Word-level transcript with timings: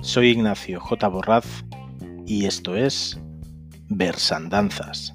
Soy 0.00 0.28
Ignacio 0.28 0.78
J. 0.78 1.08
Borraz 1.08 1.46
y 2.26 2.44
esto 2.44 2.76
es 2.76 3.18
Versandanzas. 3.88 5.12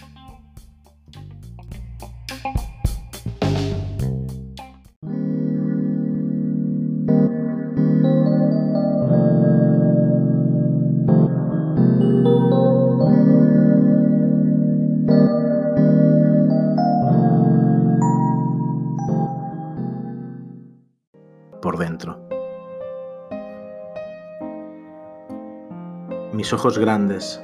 Mis 26.48 26.54
ojos 26.54 26.80
grandes, 26.80 27.44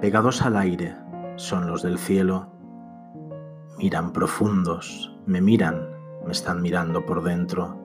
pegados 0.00 0.42
al 0.42 0.56
aire, 0.56 0.96
son 1.36 1.68
los 1.68 1.84
del 1.84 1.96
cielo. 1.96 2.48
Miran 3.78 4.12
profundos, 4.12 5.16
me 5.26 5.40
miran, 5.40 5.88
me 6.26 6.32
están 6.32 6.60
mirando 6.60 7.06
por 7.06 7.22
dentro. 7.22 7.78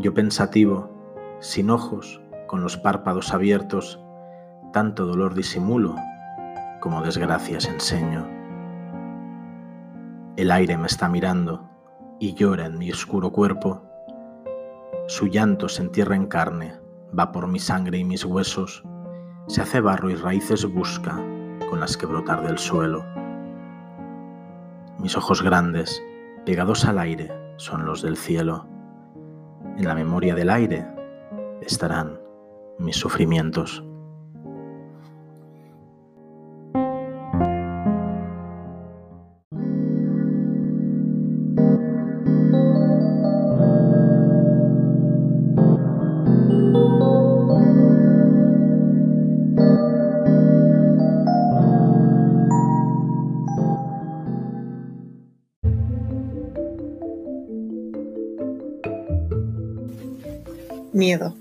Yo 0.00 0.12
pensativo, 0.12 0.90
sin 1.38 1.70
ojos, 1.70 2.20
con 2.48 2.62
los 2.62 2.76
párpados 2.76 3.32
abiertos, 3.32 4.02
tanto 4.72 5.06
dolor 5.06 5.34
disimulo 5.34 5.94
como 6.80 7.02
desgracias 7.02 7.66
enseño. 7.68 8.26
El 10.36 10.50
aire 10.50 10.76
me 10.76 10.88
está 10.88 11.08
mirando 11.08 11.70
y 12.18 12.34
llora 12.34 12.66
en 12.66 12.76
mi 12.76 12.90
oscuro 12.90 13.30
cuerpo. 13.30 13.84
Su 15.06 15.28
llanto 15.28 15.68
se 15.68 15.82
entierra 15.82 16.16
en 16.16 16.26
carne 16.26 16.85
va 17.18 17.32
por 17.32 17.46
mi 17.46 17.58
sangre 17.58 17.98
y 17.98 18.04
mis 18.04 18.24
huesos, 18.24 18.82
se 19.48 19.62
hace 19.62 19.80
barro 19.80 20.10
y 20.10 20.14
raíces 20.14 20.64
busca 20.64 21.22
con 21.70 21.80
las 21.80 21.96
que 21.96 22.06
brotar 22.06 22.46
del 22.46 22.58
suelo. 22.58 23.04
Mis 24.98 25.16
ojos 25.16 25.42
grandes, 25.42 26.02
pegados 26.44 26.84
al 26.84 26.98
aire, 26.98 27.30
son 27.56 27.84
los 27.84 28.02
del 28.02 28.16
cielo. 28.16 28.66
En 29.76 29.84
la 29.84 29.94
memoria 29.94 30.34
del 30.34 30.50
aire 30.50 30.86
estarán 31.60 32.20
mis 32.78 32.96
sufrimientos. 32.96 33.84
Miedo. 60.96 61.36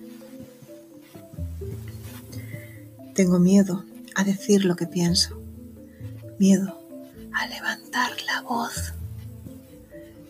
Tengo 3.14 3.40
miedo 3.40 3.86
a 4.14 4.26
decir 4.26 4.66
lo 4.66 4.76
que 4.76 4.86
pienso. 4.86 5.42
Miedo 6.38 6.78
a 7.34 7.48
levantar 7.48 8.12
la 8.26 8.42
voz. 8.42 8.94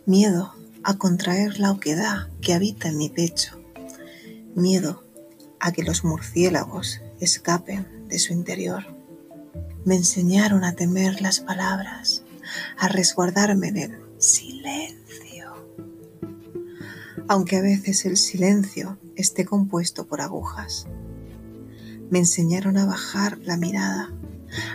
Miedo 0.06 0.53
a 0.84 1.00
contraer 1.00 1.59
la 1.59 1.72
oquedad 1.72 2.28
que 2.40 2.53
habita 2.53 2.90
en 2.90 2.98
mi 2.98 3.09
pecho. 3.09 3.59
Miedo 4.53 5.03
a 5.59 5.72
que 5.72 5.81
los 5.81 6.03
murciélagos 6.03 7.02
escapen 7.19 8.07
de 8.07 8.19
su 8.19 8.31
interior. 8.31 8.86
Me 9.86 9.96
enseñaron 9.96 10.63
a 10.63 10.74
temer 10.74 11.24
las 11.24 11.40
palabras, 11.40 12.22
a 12.78 12.90
resguardarme 12.90 13.69
en 13.69 13.78
el 13.78 14.00
silencio 14.19 15.25
aunque 17.28 17.58
a 17.58 17.62
veces 17.62 18.06
el 18.06 18.18
silencio 18.18 18.97
esté 19.16 19.46
compuesto 19.46 20.06
por 20.06 20.22
agujas. 20.22 20.88
Me 22.09 22.19
enseñaron 22.19 22.78
a 22.78 22.86
bajar 22.86 23.40
la 23.40 23.58
mirada, 23.58 24.13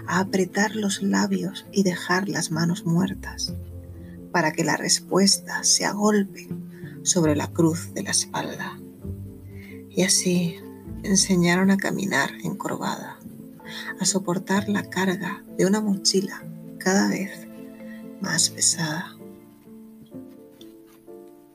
a 0.06 0.20
apretar 0.20 0.74
los 0.74 1.02
labios 1.02 1.66
y 1.72 1.84
dejar 1.84 2.28
las 2.28 2.50
manos 2.50 2.84
muertas, 2.84 3.54
para 4.32 4.52
que 4.52 4.64
la 4.64 4.76
respuesta 4.76 5.62
se 5.64 5.84
agolpe 5.84 6.48
sobre 7.02 7.36
la 7.36 7.52
cruz 7.52 7.94
de 7.94 8.02
la 8.02 8.10
espalda. 8.10 8.78
Y 9.88 10.02
así 10.02 10.56
me 11.02 11.10
enseñaron 11.10 11.70
a 11.70 11.76
caminar 11.76 12.30
encorvada, 12.42 13.18
a 14.00 14.04
soportar 14.04 14.68
la 14.68 14.88
carga 14.90 15.44
de 15.56 15.66
una 15.66 15.80
mochila 15.80 16.44
cada 16.78 17.08
vez 17.08 17.46
más 18.20 18.50
pesada. 18.50 19.19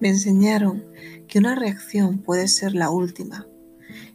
Me 0.06 0.12
enseñaron 0.12 0.86
que 1.28 1.40
una 1.40 1.56
reacción 1.56 2.20
puede 2.20 2.48
ser 2.48 2.76
la 2.76 2.92
última, 2.92 3.48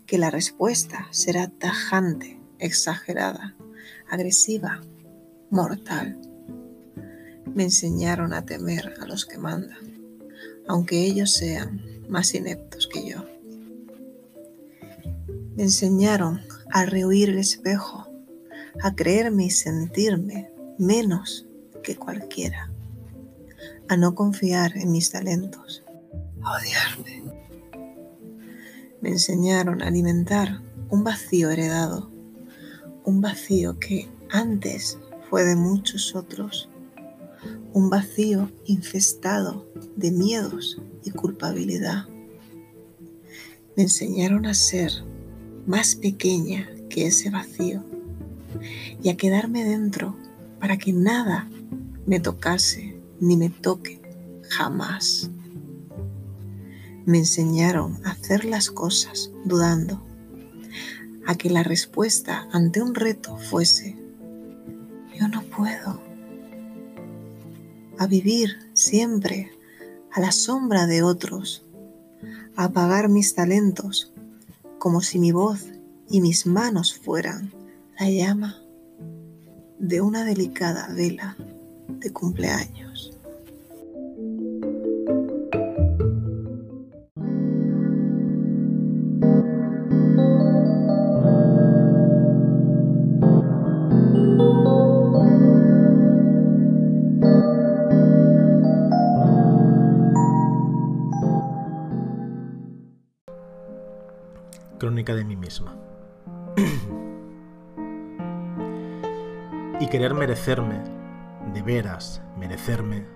que 0.07 0.19
la 0.19 0.31
respuesta 0.31 1.09
será 1.11 1.49
tajante, 1.49 2.39
exagerada, 2.61 3.57
agresiva, 4.09 4.83
mortal. 5.51 6.17
Me 7.57 7.65
enseñaron 7.65 8.35
a 8.35 8.47
temer 8.47 8.95
a 9.01 9.07
los 9.07 9.27
que 9.27 9.39
mandan, 9.39 9.99
aunque 10.69 11.03
ellos 11.03 11.33
sean 11.33 11.83
más 12.09 12.37
ineptos 12.37 12.87
que 12.87 13.09
yo. 13.09 13.25
Me 15.57 15.65
enseñaron 15.65 16.41
a 16.71 16.87
rehuir 16.87 17.31
el 17.31 17.39
espejo, 17.39 18.07
a 18.81 18.95
creerme 18.95 19.47
y 19.47 19.51
sentirme 19.51 20.53
menos 20.79 21.49
que 21.83 21.97
cualquiera 21.97 22.71
a 23.91 23.97
no 23.97 24.15
confiar 24.15 24.77
en 24.77 24.93
mis 24.93 25.11
talentos, 25.11 25.80
a 26.43 26.57
odiarme. 26.57 27.23
Me 29.01 29.11
enseñaron 29.11 29.83
a 29.83 29.89
alimentar 29.89 30.61
un 30.91 31.05
vacío 31.05 31.51
heredado, 31.51 32.11
un 33.05 33.21
vacío 33.21 33.79
que 33.79 34.09
antes 34.31 34.99
fue 35.29 35.45
de 35.45 35.57
muchos 35.57 36.15
otros, 36.15 36.69
un 37.73 37.89
vacío 37.89 38.51
infestado 38.67 39.67
de 39.97 40.11
miedos 40.11 40.81
y 41.05 41.11
culpabilidad. 41.11 42.07
Me 43.77 43.85
enseñaron 43.85 44.47
a 44.47 44.55
ser 44.55 44.91
más 45.67 45.95
pequeña 45.95 46.69
que 46.89 47.07
ese 47.07 47.31
vacío 47.31 47.85
y 49.03 49.09
a 49.09 49.17
quedarme 49.17 49.65
dentro 49.65 50.17
para 50.59 50.77
que 50.77 50.93
nada 50.93 51.49
me 52.07 52.21
tocase 52.21 52.97
ni 53.21 53.37
me 53.37 53.49
toque 53.49 54.01
jamás. 54.49 55.31
Me 57.07 57.19
enseñaron 57.19 57.99
a 58.05 58.13
hacer 58.13 58.45
las 58.45 58.71
cosas 58.71 59.31
dudando, 59.45 60.03
a 61.27 61.35
que 61.35 61.51
la 61.51 61.63
respuesta 61.63 62.49
ante 62.53 62.83
un 62.83 62.95
reto 62.95 63.37
fuese, 63.37 63.97
yo 65.19 65.29
no 65.29 65.43
puedo, 65.43 66.01
a 67.99 68.07
vivir 68.07 68.57
siempre 68.75 69.51
a 70.13 70.21
la 70.21 70.33
sombra 70.33 70.87
de 70.87 71.03
otros, 71.03 71.65
a 72.57 72.65
apagar 72.65 73.09
mis 73.09 73.35
talentos 73.35 74.13
como 74.79 75.03
si 75.03 75.19
mi 75.19 75.33
voz 75.33 75.67
y 76.09 76.21
mis 76.21 76.47
manos 76.47 76.95
fueran 76.95 77.53
la 77.99 78.11
llama 78.11 78.57
de 79.79 80.01
una 80.01 80.25
delicada 80.25 80.89
vela 80.95 81.37
de 81.89 82.13
cumpleaños. 82.13 82.90
De 105.05 105.25
mí 105.25 105.35
misma. 105.35 105.75
y 109.81 109.87
querer 109.89 110.13
merecerme, 110.13 110.79
de 111.55 111.63
veras 111.63 112.23
merecerme, 112.39 113.07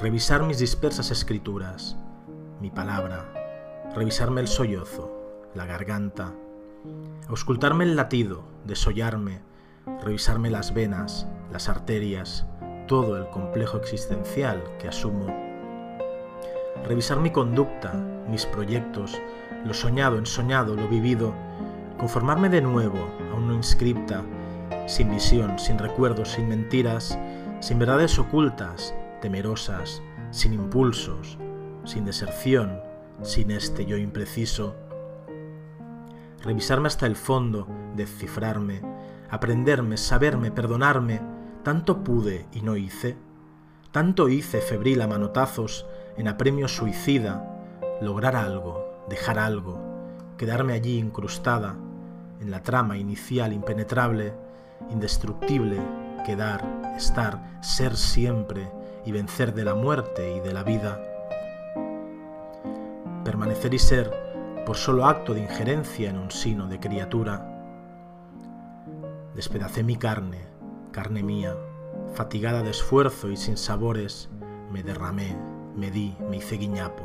revisar 0.00 0.44
mis 0.44 0.60
dispersas 0.60 1.10
escrituras, 1.10 1.96
mi 2.60 2.70
palabra, 2.70 3.32
revisarme 3.94 4.40
el 4.42 4.46
sollozo, 4.46 5.50
la 5.54 5.66
garganta, 5.66 6.32
auscultarme 7.28 7.82
el 7.82 7.96
latido, 7.96 8.44
desollarme, 8.64 9.42
revisarme 10.04 10.50
las 10.50 10.72
venas, 10.72 11.26
las 11.50 11.68
arterias, 11.68 12.46
todo 12.86 13.16
el 13.16 13.28
complejo 13.30 13.76
existencial 13.76 14.62
que 14.78 14.86
asumo. 14.86 15.49
Revisar 16.86 17.20
mi 17.20 17.30
conducta, 17.30 17.94
mis 18.28 18.46
proyectos, 18.46 19.20
lo 19.64 19.74
soñado, 19.74 20.18
ensoñado, 20.18 20.74
lo 20.74 20.88
vivido, 20.88 21.34
conformarme 21.98 22.48
de 22.48 22.62
nuevo 22.62 22.98
a 23.34 23.38
no 23.38 23.54
inscripta, 23.54 24.22
sin 24.86 25.10
visión, 25.10 25.58
sin 25.58 25.78
recuerdos, 25.78 26.30
sin 26.30 26.48
mentiras, 26.48 27.18
sin 27.60 27.78
verdades 27.78 28.18
ocultas, 28.18 28.94
temerosas, 29.20 30.02
sin 30.30 30.54
impulsos, 30.54 31.38
sin 31.84 32.04
deserción, 32.04 32.80
sin 33.22 33.50
este 33.50 33.84
yo 33.84 33.96
impreciso. 33.96 34.74
Revisarme 36.42 36.88
hasta 36.88 37.06
el 37.06 37.16
fondo, 37.16 37.68
descifrarme, 37.94 38.80
aprenderme, 39.28 39.96
saberme, 39.96 40.50
perdonarme, 40.50 41.20
tanto 41.62 42.02
pude 42.02 42.46
y 42.52 42.62
no 42.62 42.76
hice, 42.76 43.16
tanto 43.92 44.28
hice 44.28 44.60
febril 44.60 45.02
a 45.02 45.06
manotazos 45.06 45.86
en 46.20 46.28
apremio 46.28 46.68
suicida, 46.68 47.42
lograr 48.02 48.36
algo, 48.36 49.04
dejar 49.08 49.38
algo, 49.38 49.78
quedarme 50.36 50.74
allí 50.74 50.98
incrustada 50.98 51.76
en 52.42 52.50
la 52.50 52.62
trama 52.62 52.98
inicial 52.98 53.54
impenetrable, 53.54 54.34
indestructible, 54.90 55.78
quedar, 56.26 56.62
estar, 56.94 57.62
ser 57.62 57.96
siempre 57.96 58.70
y 59.06 59.12
vencer 59.12 59.54
de 59.54 59.64
la 59.64 59.74
muerte 59.74 60.36
y 60.36 60.40
de 60.40 60.52
la 60.52 60.62
vida. 60.62 61.00
Permanecer 63.24 63.72
y 63.72 63.78
ser 63.78 64.10
por 64.66 64.76
solo 64.76 65.06
acto 65.06 65.32
de 65.32 65.40
injerencia 65.40 66.10
en 66.10 66.18
un 66.18 66.30
sino 66.30 66.66
de 66.66 66.80
criatura. 66.80 67.46
Despedacé 69.34 69.82
mi 69.82 69.96
carne, 69.96 70.40
carne 70.92 71.22
mía, 71.22 71.56
fatigada 72.12 72.62
de 72.62 72.72
esfuerzo 72.72 73.30
y 73.30 73.38
sin 73.38 73.56
sabores, 73.56 74.28
me 74.70 74.82
derramé, 74.82 75.34
me 75.74 75.90
di, 75.90 76.16
me 76.28 76.38
hice 76.38 76.56
guiñapo. 76.56 77.04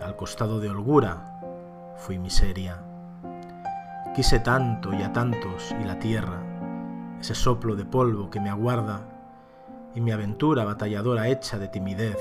Al 0.00 0.16
costado 0.16 0.60
de 0.60 0.70
holgura 0.70 1.40
fui 1.96 2.18
miseria. 2.18 2.82
Quise 4.14 4.40
tanto 4.40 4.92
y 4.92 5.02
a 5.02 5.12
tantos 5.12 5.74
y 5.80 5.84
la 5.84 5.98
tierra, 5.98 6.42
ese 7.20 7.34
soplo 7.34 7.76
de 7.76 7.84
polvo 7.84 8.30
que 8.30 8.40
me 8.40 8.50
aguarda, 8.50 9.08
y 9.94 10.00
mi 10.00 10.10
aventura 10.10 10.64
batalladora 10.64 11.28
hecha 11.28 11.58
de 11.58 11.68
timidez, 11.68 12.18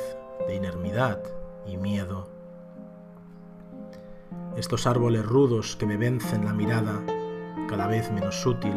de 0.47 0.55
inermidad 0.55 1.19
y 1.65 1.77
miedo. 1.77 2.29
Estos 4.55 4.87
árboles 4.87 5.25
rudos 5.25 5.75
que 5.75 5.85
me 5.85 5.97
vencen 5.97 6.45
la 6.45 6.53
mirada, 6.53 6.99
cada 7.67 7.87
vez 7.87 8.11
menos 8.11 8.45
útil, 8.45 8.75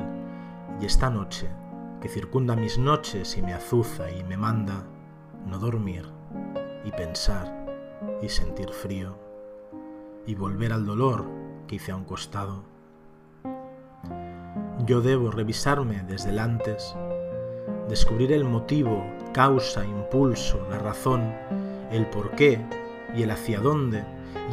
y 0.80 0.86
esta 0.86 1.10
noche 1.10 1.48
que 2.00 2.08
circunda 2.08 2.54
mis 2.54 2.78
noches 2.78 3.36
y 3.36 3.42
me 3.42 3.54
azuza 3.54 4.10
y 4.10 4.22
me 4.24 4.36
manda 4.36 4.84
no 5.46 5.58
dormir 5.58 6.13
y 6.84 6.92
pensar 6.92 7.66
y 8.22 8.28
sentir 8.28 8.70
frío 8.70 9.16
y 10.26 10.34
volver 10.34 10.72
al 10.72 10.86
dolor 10.86 11.26
que 11.66 11.76
hice 11.76 11.92
a 11.92 11.96
un 11.96 12.04
costado. 12.04 12.64
Yo 14.86 15.00
debo 15.00 15.30
revisarme 15.30 16.02
desde 16.02 16.30
el 16.30 16.38
antes, 16.38 16.94
descubrir 17.88 18.32
el 18.32 18.44
motivo, 18.44 19.04
causa, 19.32 19.84
impulso, 19.84 20.66
la 20.70 20.78
razón, 20.78 21.32
el 21.90 22.06
porqué 22.06 22.60
y 23.14 23.22
el 23.22 23.30
hacia 23.30 23.60
dónde 23.60 24.04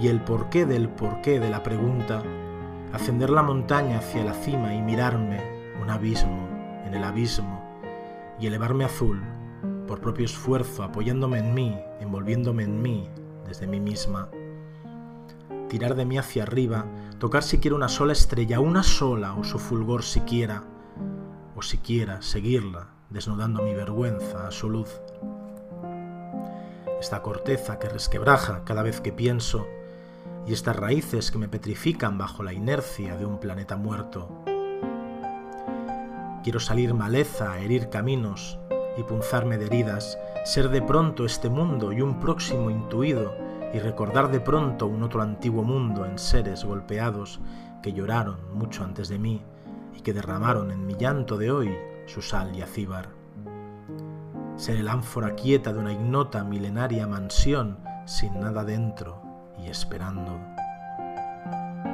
y 0.01 0.07
el 0.07 0.21
porqué 0.21 0.65
del 0.65 0.89
porqué 0.89 1.39
de 1.39 1.49
la 1.49 1.63
pregunta, 1.63 2.21
ascender 2.93 3.29
la 3.29 3.43
montaña 3.43 3.97
hacia 3.97 4.23
la 4.23 4.33
cima 4.33 4.73
y 4.73 4.81
mirarme 4.81 5.41
un 5.81 5.89
abismo 5.89 6.47
en 6.85 6.93
el 6.93 7.03
abismo 7.03 7.61
y 8.39 8.47
elevarme 8.47 8.85
azul 8.85 9.21
por 9.87 9.99
propio 9.99 10.25
esfuerzo, 10.25 10.83
apoyándome 10.83 11.39
en 11.39 11.53
mí, 11.53 11.77
envolviéndome 12.01 12.63
en 12.63 12.81
mí 12.81 13.09
desde 13.47 13.67
mí 13.67 13.79
misma. 13.79 14.29
Tirar 15.69 15.95
de 15.95 16.05
mí 16.05 16.17
hacia 16.17 16.43
arriba, 16.43 16.85
tocar 17.19 17.43
siquiera 17.43 17.75
una 17.75 17.87
sola 17.87 18.13
estrella, 18.13 18.59
una 18.59 18.83
sola 18.83 19.33
o 19.35 19.43
su 19.43 19.59
fulgor 19.59 20.03
siquiera, 20.03 20.63
o 21.55 21.61
siquiera 21.61 22.21
seguirla, 22.21 22.89
desnudando 23.09 23.63
mi 23.63 23.73
vergüenza 23.73 24.47
a 24.47 24.51
su 24.51 24.69
luz. 24.69 25.01
Esta 26.99 27.21
corteza 27.21 27.79
que 27.79 27.89
resquebraja 27.89 28.63
cada 28.65 28.83
vez 28.83 29.01
que 29.01 29.13
pienso, 29.13 29.67
y 30.45 30.53
estas 30.53 30.75
raíces 30.75 31.31
que 31.31 31.37
me 31.37 31.47
petrifican 31.47 32.17
bajo 32.17 32.43
la 32.43 32.53
inercia 32.53 33.15
de 33.15 33.25
un 33.25 33.39
planeta 33.39 33.77
muerto, 33.77 34.43
Quiero 36.43 36.59
salir 36.59 36.95
maleza, 36.95 37.59
herir 37.59 37.89
caminos 37.89 38.57
y 38.97 39.03
punzarme 39.03 39.59
de 39.59 39.67
heridas, 39.67 40.17
ser 40.43 40.69
de 40.69 40.81
pronto 40.81 41.25
este 41.25 41.49
mundo 41.49 41.91
y 41.91 42.01
un 42.01 42.19
próximo 42.19 42.69
intuido, 42.69 43.35
y 43.73 43.79
recordar 43.79 44.31
de 44.31 44.41
pronto 44.41 44.87
un 44.87 45.03
otro 45.03 45.21
antiguo 45.21 45.63
mundo 45.63 46.05
en 46.05 46.19
seres 46.19 46.65
golpeados 46.65 47.39
que 47.81 47.93
lloraron 47.93 48.37
mucho 48.53 48.83
antes 48.83 49.07
de 49.07 49.17
mí 49.17 49.41
y 49.95 50.01
que 50.01 50.13
derramaron 50.13 50.71
en 50.71 50.85
mi 50.85 50.95
llanto 50.95 51.37
de 51.37 51.51
hoy 51.51 51.73
su 52.05 52.21
sal 52.21 52.55
y 52.55 52.61
acíbar. 52.61 53.09
Ser 54.57 54.77
el 54.77 54.89
ánfora 54.89 55.35
quieta 55.35 55.71
de 55.71 55.79
una 55.79 55.93
ignota 55.93 56.43
milenaria 56.43 57.07
mansión 57.07 57.79
sin 58.05 58.39
nada 58.39 58.65
dentro 58.65 59.21
y 59.57 59.69
esperando. 59.69 60.37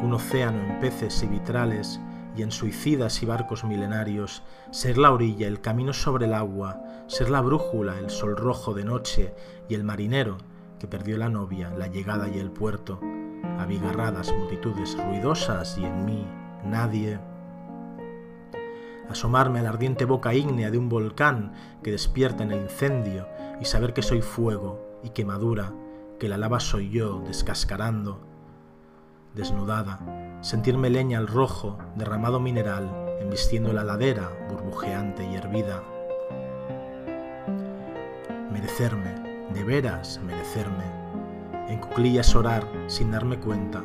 Un 0.01 0.13
océano 0.13 0.59
en 0.59 0.79
peces 0.79 1.21
y 1.21 1.27
vitrales 1.27 1.99
y 2.37 2.43
en 2.43 2.51
suicidas 2.51 3.23
y 3.23 3.25
barcos 3.25 3.63
milenarios, 3.63 4.43
ser 4.71 4.97
la 4.97 5.11
orilla, 5.11 5.47
el 5.47 5.59
camino 5.59 5.93
sobre 5.93 6.25
el 6.25 6.33
agua, 6.33 6.79
ser 7.07 7.29
la 7.29 7.41
brújula, 7.41 7.97
el 7.97 8.09
sol 8.09 8.37
rojo 8.37 8.73
de 8.73 8.85
noche 8.85 9.33
y 9.67 9.73
el 9.73 9.83
marinero 9.83 10.37
que 10.79 10.87
perdió 10.87 11.17
la 11.17 11.29
novia, 11.29 11.71
la 11.71 11.87
llegada 11.87 12.27
y 12.27 12.37
el 12.37 12.51
puerto, 12.51 12.99
abigarradas 13.57 14.31
multitudes 14.33 14.95
ruidosas 15.03 15.77
y 15.77 15.85
en 15.85 16.05
mí 16.05 16.27
nadie. 16.63 17.19
Asomarme 19.09 19.59
a 19.59 19.63
la 19.63 19.69
ardiente 19.69 20.05
boca 20.05 20.33
ígnea 20.33 20.69
de 20.69 20.77
un 20.77 20.89
volcán 20.89 21.53
que 21.81 21.91
despierta 21.91 22.43
en 22.43 22.51
el 22.51 22.61
incendio 22.61 23.27
y 23.59 23.65
saber 23.65 23.93
que 23.93 24.03
soy 24.03 24.21
fuego 24.21 24.99
y 25.03 25.09
quemadura, 25.09 25.73
que 26.19 26.29
la 26.29 26.37
lava 26.37 26.59
soy 26.59 26.89
yo 26.91 27.23
descascarando, 27.25 28.19
desnudada, 29.33 30.26
sentirme 30.41 30.89
leña 30.89 31.17
al 31.17 31.27
rojo, 31.27 31.77
derramado 31.95 32.39
mineral, 32.39 32.89
embistiendo 33.19 33.73
la 33.73 33.83
ladera 33.83 34.29
burbujeante 34.49 35.25
y 35.25 35.35
hervida. 35.35 35.83
Merecerme, 38.51 39.47
de 39.53 39.63
veras 39.63 40.19
merecerme, 40.23 40.83
en 41.67 41.79
cuclillas 41.79 42.35
orar 42.35 42.65
sin 42.87 43.11
darme 43.11 43.39
cuenta, 43.39 43.83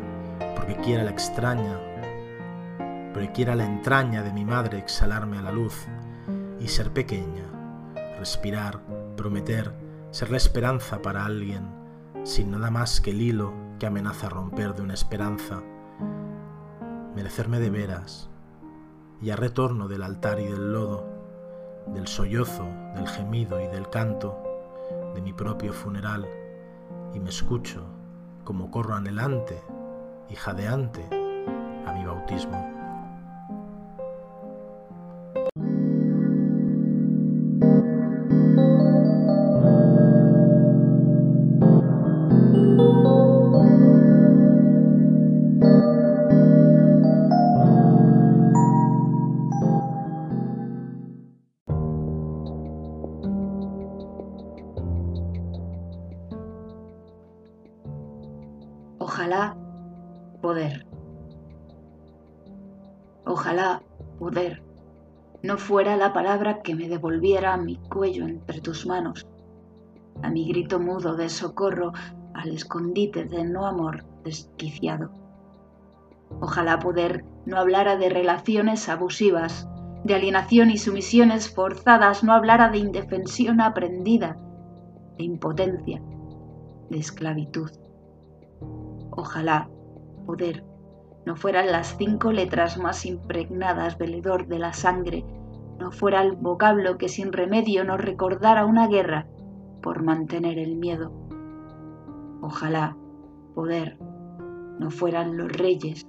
porque 0.54 0.76
quiera 0.76 1.04
la 1.04 1.10
extraña, 1.10 1.78
porque 3.12 3.32
quiera 3.32 3.56
la 3.56 3.64
entraña 3.64 4.22
de 4.22 4.32
mi 4.32 4.44
madre 4.44 4.78
exhalarme 4.78 5.38
a 5.38 5.42
la 5.42 5.52
luz 5.52 5.86
y 6.60 6.68
ser 6.68 6.92
pequeña, 6.92 7.44
respirar, 8.18 8.80
prometer, 9.16 9.72
ser 10.10 10.30
la 10.30 10.36
esperanza 10.36 11.00
para 11.00 11.24
alguien, 11.24 11.66
sin 12.24 12.50
nada 12.50 12.70
más 12.70 13.00
que 13.00 13.10
el 13.10 13.22
hilo 13.22 13.54
que 13.78 13.86
amenaza 13.86 14.28
romper 14.28 14.74
de 14.74 14.82
una 14.82 14.94
esperanza 14.94 15.62
merecerme 17.14 17.60
de 17.60 17.70
veras, 17.70 18.28
y 19.20 19.30
a 19.30 19.36
retorno 19.36 19.88
del 19.88 20.02
altar 20.02 20.40
y 20.40 20.44
del 20.44 20.72
lodo, 20.72 21.06
del 21.88 22.06
sollozo, 22.06 22.64
del 22.94 23.06
gemido 23.08 23.60
y 23.60 23.66
del 23.66 23.88
canto, 23.88 24.42
de 25.14 25.20
mi 25.20 25.32
propio 25.32 25.72
funeral, 25.72 26.26
y 27.14 27.20
me 27.20 27.30
escucho 27.30 27.84
como 28.44 28.70
corro 28.70 28.94
anhelante 28.94 29.62
y 30.28 30.34
jadeante 30.34 31.06
a 31.86 31.92
mi 31.92 32.04
bautismo. 32.04 32.81
No 65.52 65.58
fuera 65.58 65.98
la 65.98 66.14
palabra 66.14 66.62
que 66.62 66.74
me 66.74 66.88
devolviera 66.88 67.58
mi 67.58 67.76
cuello 67.76 68.26
entre 68.26 68.62
tus 68.62 68.86
manos, 68.86 69.26
a 70.22 70.30
mi 70.30 70.48
grito 70.48 70.80
mudo 70.80 71.14
de 71.14 71.28
socorro 71.28 71.92
al 72.32 72.52
escondite 72.52 73.26
de 73.26 73.44
no 73.44 73.66
amor 73.66 74.02
desquiciado. 74.24 75.10
Ojalá 76.40 76.78
poder 76.78 77.26
no 77.44 77.58
hablara 77.58 77.96
de 77.96 78.08
relaciones 78.08 78.88
abusivas, 78.88 79.68
de 80.04 80.14
alienación 80.14 80.70
y 80.70 80.78
sumisiones 80.78 81.54
forzadas, 81.54 82.24
no 82.24 82.32
hablara 82.32 82.70
de 82.70 82.78
indefensión 82.78 83.60
aprendida, 83.60 84.38
de 85.18 85.24
impotencia, 85.24 86.00
de 86.88 86.98
esclavitud. 86.98 87.70
Ojalá 89.10 89.68
poder 90.24 90.64
no 91.26 91.36
fueran 91.36 91.70
las 91.70 91.94
cinco 91.98 92.32
letras 92.32 92.78
más 92.78 93.04
impregnadas 93.04 93.98
del 93.98 94.14
hedor 94.14 94.46
de 94.46 94.58
la 94.58 94.72
sangre, 94.72 95.26
no 95.82 95.90
fuera 95.90 96.22
el 96.22 96.36
vocablo 96.36 96.96
que 96.96 97.08
sin 97.08 97.32
remedio 97.32 97.84
nos 97.84 98.00
recordara 98.00 98.66
una 98.66 98.86
guerra 98.86 99.26
por 99.82 100.04
mantener 100.04 100.56
el 100.60 100.76
miedo. 100.76 101.10
Ojalá 102.40 102.96
poder 103.56 103.98
no 104.78 104.90
fueran 104.90 105.36
los 105.36 105.50
reyes, 105.50 106.06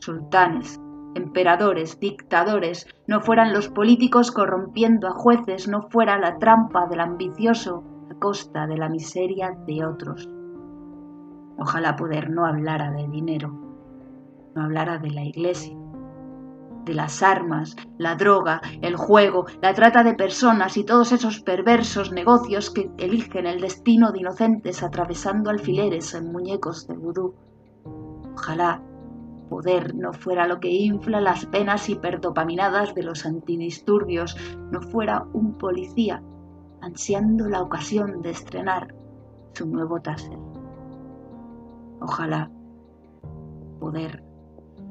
sultanes, 0.00 0.80
emperadores, 1.14 2.00
dictadores, 2.00 2.88
no 3.06 3.20
fueran 3.20 3.52
los 3.52 3.68
políticos 3.68 4.32
corrompiendo 4.32 5.06
a 5.06 5.12
jueces, 5.12 5.68
no 5.68 5.82
fuera 5.82 6.18
la 6.18 6.38
trampa 6.38 6.86
del 6.88 6.98
ambicioso 6.98 7.84
a 8.10 8.14
costa 8.18 8.66
de 8.66 8.76
la 8.76 8.88
miseria 8.88 9.56
de 9.68 9.86
otros. 9.86 10.28
Ojalá 11.58 11.94
poder 11.94 12.28
no 12.28 12.44
hablara 12.44 12.90
de 12.90 13.06
dinero, 13.06 13.50
no 14.56 14.64
hablara 14.64 14.98
de 14.98 15.10
la 15.10 15.22
iglesia, 15.22 15.76
las 16.94 17.22
armas, 17.22 17.76
la 17.98 18.14
droga, 18.14 18.60
el 18.82 18.96
juego, 18.96 19.46
la 19.62 19.74
trata 19.74 20.02
de 20.02 20.14
personas 20.14 20.76
y 20.76 20.84
todos 20.84 21.12
esos 21.12 21.40
perversos 21.40 22.12
negocios 22.12 22.70
que 22.70 22.90
eligen 22.98 23.46
el 23.46 23.60
destino 23.60 24.12
de 24.12 24.20
inocentes 24.20 24.82
atravesando 24.82 25.50
alfileres 25.50 26.14
en 26.14 26.32
muñecos 26.32 26.86
de 26.86 26.96
vudú. 26.96 27.34
Ojalá 28.34 28.82
poder 29.48 29.94
no 29.94 30.12
fuera 30.12 30.46
lo 30.46 30.60
que 30.60 30.70
infla 30.70 31.20
las 31.20 31.44
penas 31.46 31.88
hiperdopaminadas 31.88 32.94
de 32.94 33.02
los 33.02 33.26
antidisturbios, 33.26 34.36
no 34.70 34.80
fuera 34.80 35.26
un 35.32 35.58
policía 35.58 36.22
ansiando 36.80 37.48
la 37.48 37.60
ocasión 37.60 38.22
de 38.22 38.30
estrenar 38.30 38.94
su 39.52 39.66
nuevo 39.66 40.00
taser. 40.00 40.38
Ojalá 42.00 42.50
poder 43.80 44.22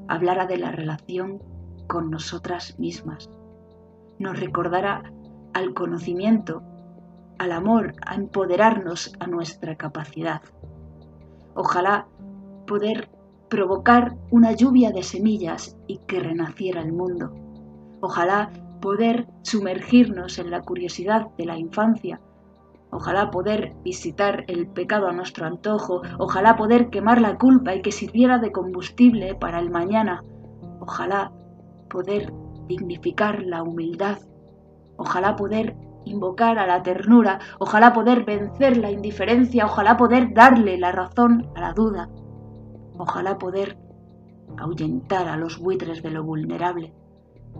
hablara 0.08 0.46
de 0.46 0.58
la 0.58 0.72
relación 0.72 1.42
con 1.90 2.12
nosotras 2.12 2.78
mismas, 2.80 3.30
nos 4.20 4.40
recordara 4.40 5.12
al 5.54 5.74
conocimiento, 5.74 6.62
al 7.40 7.52
amor, 7.52 7.94
a 8.06 8.16
empoderarnos 8.16 9.12
a 9.20 9.26
nuestra 9.26 9.76
capacidad. 9.76 10.42
Ojalá 11.56 12.08
poder 12.68 13.10
provocar 13.50 14.16
una 14.30 14.52
lluvia 14.52 14.92
de 14.92 15.02
semillas 15.02 15.76
y 15.88 15.98
que 16.06 16.20
renaciera 16.20 16.82
el 16.82 16.94
mundo. 16.94 17.34
Ojalá 18.02 18.52
poder 18.82 19.28
sumergirnos 19.42 20.38
en 20.38 20.52
la 20.52 20.62
curiosidad 20.62 21.28
de 21.38 21.46
la 21.46 21.58
infancia. 21.58 22.22
Ojalá 22.92 23.32
poder 23.32 23.74
visitar 23.84 24.46
el 24.48 24.68
pecado 24.68 25.08
a 25.08 25.12
nuestro 25.12 25.48
antojo. 25.48 26.02
Ojalá 26.20 26.56
poder 26.56 26.90
quemar 26.92 27.20
la 27.20 27.38
culpa 27.38 27.74
y 27.74 27.82
que 27.82 27.92
sirviera 27.92 28.38
de 28.38 28.52
combustible 28.52 29.34
para 29.34 29.60
el 29.60 29.72
mañana. 29.72 30.24
Ojalá 30.80 31.32
poder 31.90 32.32
dignificar 32.68 33.44
la 33.44 33.64
humildad. 33.64 34.20
Ojalá 34.98 35.36
poder 35.36 35.76
invocar 36.06 36.60
a 36.60 36.68
la 36.68 36.84
ternura. 36.84 37.40
Ojalá 37.60 37.94
poder 37.94 38.24
vencer 38.24 38.78
la 38.78 38.92
indiferencia. 38.92 39.66
Ojalá 39.66 39.98
poder 39.98 40.34
darle 40.34 40.78
la 40.78 40.92
razón 40.92 41.50
a 41.56 41.62
la 41.62 41.74
duda. 41.74 42.10
Ojalá 42.98 43.38
poder 43.38 43.78
ahuyentar 44.58 45.28
a 45.28 45.38
los 45.38 45.60
buitres 45.60 46.04
de 46.04 46.12
lo 46.12 46.24
vulnerable. 46.24 46.94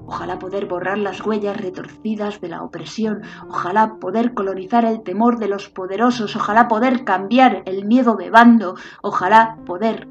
Ojalá 0.06 0.40
poder 0.40 0.66
borrar 0.68 0.98
las 0.98 1.26
huellas 1.26 1.58
retorcidas 1.58 2.42
de 2.42 2.50
la 2.50 2.64
opresión. 2.64 3.22
Ojalá 3.48 3.96
poder 4.00 4.34
colonizar 4.34 4.86
el 4.86 5.02
temor 5.04 5.40
de 5.40 5.48
los 5.48 5.70
poderosos. 5.70 6.36
Ojalá 6.36 6.68
poder 6.68 7.04
cambiar 7.04 7.64
el 7.66 7.86
miedo 7.86 8.16
de 8.16 8.30
bando. 8.30 8.76
Ojalá 9.02 9.58
poder 9.66 10.08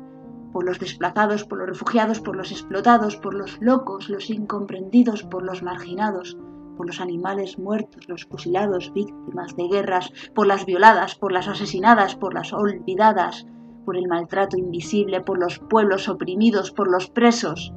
por 0.58 0.66
los 0.66 0.80
desplazados, 0.80 1.44
por 1.44 1.58
los 1.58 1.68
refugiados, 1.68 2.18
por 2.18 2.34
los 2.34 2.50
explotados, 2.50 3.16
por 3.16 3.32
los 3.32 3.60
locos, 3.60 4.08
los 4.08 4.28
incomprendidos, 4.28 5.22
por 5.22 5.44
los 5.44 5.62
marginados, 5.62 6.36
por 6.76 6.84
los 6.88 7.00
animales 7.00 7.60
muertos, 7.60 8.08
los 8.08 8.24
fusilados, 8.24 8.92
víctimas 8.92 9.54
de 9.54 9.68
guerras, 9.68 10.10
por 10.34 10.48
las 10.48 10.66
violadas, 10.66 11.14
por 11.14 11.30
las 11.30 11.46
asesinadas, 11.46 12.16
por 12.16 12.34
las 12.34 12.52
olvidadas, 12.52 13.46
por 13.84 13.96
el 13.96 14.08
maltrato 14.08 14.58
invisible, 14.58 15.20
por 15.20 15.38
los 15.38 15.60
pueblos 15.60 16.08
oprimidos, 16.08 16.72
por 16.72 16.90
los 16.90 17.08
presos. 17.08 17.72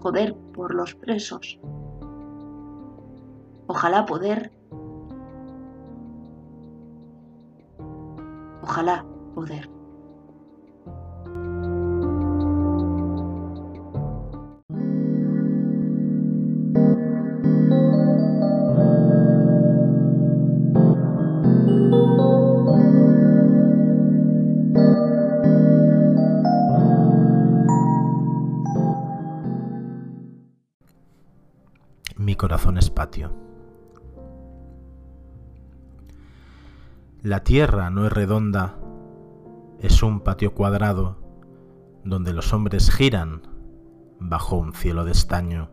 Joder, 0.00 0.34
por 0.54 0.74
los 0.74 0.94
presos. 0.94 1.60
Ojalá 3.66 4.06
poder. 4.06 4.50
Ojalá 8.62 9.04
poder. 9.34 9.79
Corazón 32.36 32.78
es 32.78 32.90
patio. 32.90 33.32
La 37.22 37.42
tierra 37.44 37.90
no 37.90 38.06
es 38.06 38.12
redonda, 38.12 38.78
es 39.80 40.02
un 40.02 40.20
patio 40.20 40.54
cuadrado 40.54 41.18
donde 42.04 42.32
los 42.32 42.52
hombres 42.52 42.90
giran 42.90 43.42
bajo 44.18 44.56
un 44.56 44.72
cielo 44.72 45.04
de 45.04 45.12
estaño. 45.12 45.70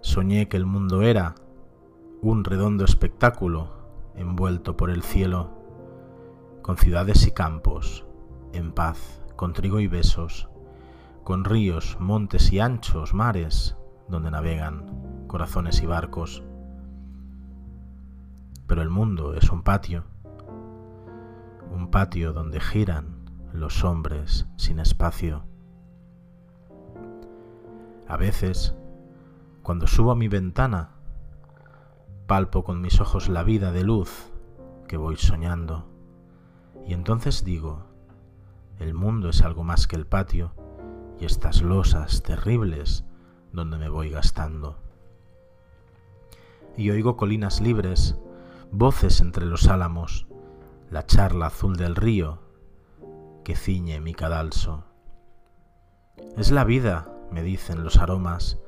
Soñé 0.00 0.48
que 0.48 0.56
el 0.56 0.66
mundo 0.66 1.02
era 1.02 1.34
un 2.22 2.44
redondo 2.44 2.84
espectáculo 2.84 3.70
envuelto 4.14 4.76
por 4.76 4.90
el 4.90 5.02
cielo, 5.02 5.50
con 6.62 6.76
ciudades 6.76 7.26
y 7.26 7.32
campos, 7.32 8.06
en 8.52 8.72
paz, 8.72 9.22
con 9.36 9.52
trigo 9.52 9.80
y 9.80 9.88
besos, 9.88 10.48
con 11.24 11.44
ríos, 11.44 11.96
montes 12.00 12.52
y 12.52 12.60
anchos 12.60 13.14
mares, 13.14 13.76
donde 14.12 14.30
navegan 14.30 15.26
corazones 15.26 15.82
y 15.82 15.86
barcos. 15.86 16.44
Pero 18.68 18.82
el 18.82 18.90
mundo 18.90 19.34
es 19.34 19.50
un 19.50 19.62
patio, 19.62 20.04
un 21.74 21.90
patio 21.90 22.32
donde 22.32 22.60
giran 22.60 23.24
los 23.52 23.82
hombres 23.82 24.46
sin 24.56 24.78
espacio. 24.78 25.44
A 28.06 28.16
veces, 28.18 28.76
cuando 29.62 29.86
subo 29.86 30.12
a 30.12 30.16
mi 30.16 30.28
ventana, 30.28 30.90
palpo 32.26 32.62
con 32.64 32.82
mis 32.82 33.00
ojos 33.00 33.30
la 33.30 33.42
vida 33.42 33.72
de 33.72 33.84
luz 33.84 34.30
que 34.86 34.98
voy 34.98 35.16
soñando, 35.16 35.88
y 36.86 36.92
entonces 36.92 37.44
digo, 37.44 37.86
el 38.78 38.92
mundo 38.92 39.30
es 39.30 39.42
algo 39.42 39.64
más 39.64 39.86
que 39.86 39.96
el 39.96 40.06
patio 40.06 40.52
y 41.18 41.24
estas 41.24 41.62
losas 41.62 42.22
terribles 42.22 43.06
donde 43.52 43.78
me 43.78 43.88
voy 43.88 44.10
gastando. 44.10 44.78
Y 46.76 46.90
oigo 46.90 47.16
colinas 47.16 47.60
libres, 47.60 48.16
voces 48.70 49.20
entre 49.20 49.46
los 49.46 49.68
álamos, 49.68 50.26
la 50.90 51.06
charla 51.06 51.46
azul 51.46 51.76
del 51.76 51.96
río 51.96 52.40
que 53.44 53.56
ciñe 53.56 54.00
mi 54.00 54.14
cadalso. 54.14 54.84
Es 56.36 56.50
la 56.50 56.64
vida, 56.64 57.08
me 57.30 57.42
dicen 57.42 57.84
los 57.84 57.98
aromas, 57.98 58.58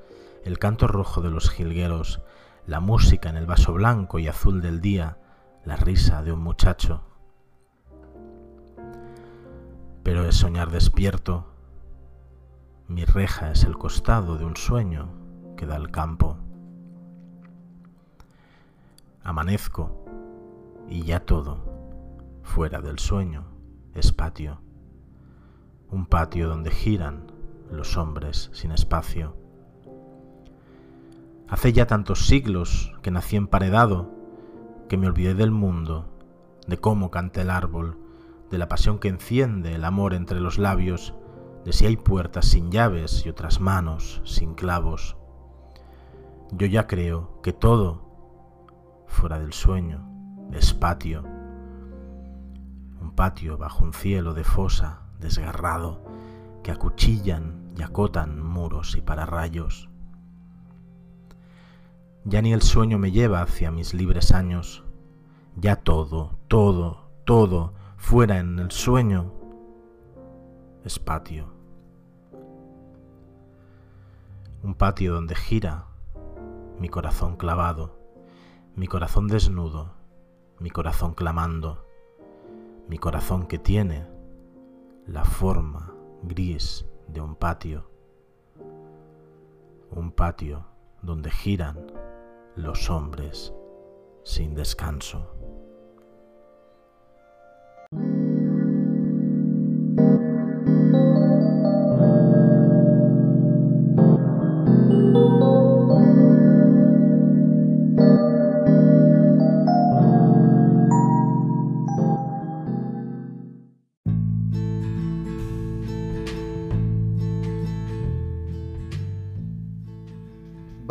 el 0.45 0.59
canto 0.59 0.87
rojo 0.87 1.23
de 1.23 1.31
los 1.31 1.51
jilgueros, 1.51 2.21
la 2.67 2.81
música 2.81 3.29
en 3.29 3.37
el 3.37 3.47
vaso 3.47 3.73
blanco 3.73 4.19
y 4.19 4.29
azul 4.29 4.61
del 4.61 4.81
día, 4.81 5.19
la 5.65 5.77
risa 5.77 6.23
de 6.23 6.33
un 6.33 6.41
muchacho. 6.41 7.03
Pero 10.03 10.27
es 10.27 10.37
soñar 10.37 10.71
despierto, 10.71 11.54
mi 12.89 13.05
reja 13.05 13.51
es 13.51 13.65
el 13.65 13.79
costado 13.79 14.37
de 14.37 14.45
un 14.45 14.57
sueño 14.57 15.09
que 15.57 15.65
da 15.67 15.77
al 15.77 15.91
campo. 15.91 16.37
Amanezco 19.23 20.05
y 20.89 21.03
ya 21.03 21.21
todo, 21.21 21.65
fuera 22.43 22.83
del 22.83 22.99
sueño, 22.99 23.45
es 23.95 24.13
patio. 24.13 24.61
Un 25.91 26.05
patio 26.05 26.49
donde 26.49 26.71
giran 26.71 27.33
los 27.71 27.97
hombres 27.97 28.51
sin 28.53 28.71
espacio. 28.71 29.35
Hace 31.49 31.73
ya 31.73 31.87
tantos 31.87 32.27
siglos 32.27 32.93
que 33.01 33.11
nací 33.11 33.37
emparedado, 33.37 34.11
que 34.89 34.99
me 34.99 35.07
olvidé 35.07 35.35
del 35.35 35.51
mundo, 35.51 36.07
de 36.67 36.77
cómo 36.77 37.11
canta 37.11 37.41
el 37.41 37.49
árbol, 37.49 37.97
de 38.51 38.59
la 38.59 38.69
pasión 38.69 38.99
que 38.99 39.09
enciende 39.09 39.75
el 39.75 39.85
amor 39.85 40.13
entre 40.13 40.41
los 40.41 40.59
labios, 40.59 41.15
de 41.65 41.73
si 41.73 41.87
hay 41.87 41.97
puertas 41.97 42.47
sin 42.47 42.71
llaves 42.71 43.25
y 43.25 43.29
otras 43.29 43.61
manos 43.61 44.21
sin 44.25 44.55
clavos. 44.55 45.17
Yo 46.53 46.67
ya 46.67 46.87
creo 46.87 47.41
que 47.43 47.53
todo, 47.53 48.03
fuera 49.07 49.39
del 49.39 49.53
sueño, 49.53 50.07
es 50.53 50.75
patio. 50.75 51.25
Un 53.01 53.13
patio 53.15 53.57
bajo 53.57 53.85
un 53.85 53.93
cielo 53.93 54.35
de 54.35 54.45
fosa 54.45 55.01
desgarrado 55.19 56.05
que 56.63 56.71
acuchillan 56.71 57.73
y 57.77 57.83
acotan 57.83 58.43
muros 58.43 58.97
y 58.97 59.01
pararrayos. 59.01 59.89
Ya 62.25 62.41
ni 62.41 62.53
el 62.53 62.63
sueño 62.63 62.99
me 62.99 63.11
lleva 63.11 63.43
hacia 63.43 63.71
mis 63.71 63.93
libres 63.93 64.33
años, 64.33 64.85
ya 65.57 65.77
todo, 65.77 66.39
todo, 66.49 67.11
todo 67.25 67.75
fuera 67.97 68.39
en 68.39 68.59
el 68.59 68.71
sueño 68.71 69.33
es 70.85 70.99
patio. 70.99 71.54
Un 74.65 74.75
patio 74.75 75.13
donde 75.13 75.35
gira 75.35 75.89
mi 76.79 76.89
corazón 76.89 77.37
clavado, 77.37 77.99
mi 78.75 78.87
corazón 78.87 79.29
desnudo, 79.29 79.93
mi 80.59 80.71
corazón 80.71 81.13
clamando, 81.13 81.87
mi 82.89 82.97
corazón 82.97 83.47
que 83.47 83.59
tiene 83.59 84.09
la 85.07 85.27
forma 85.27 85.93
gris 86.23 86.87
de 87.09 87.21
un 87.21 87.37
patio, 87.37 87.91
un 89.91 90.11
patio 90.13 90.65
donde 91.03 91.31
giran 91.31 91.93
los 92.57 92.89
hombres 92.89 93.53
sin 94.23 94.55
descanso. 94.55 95.44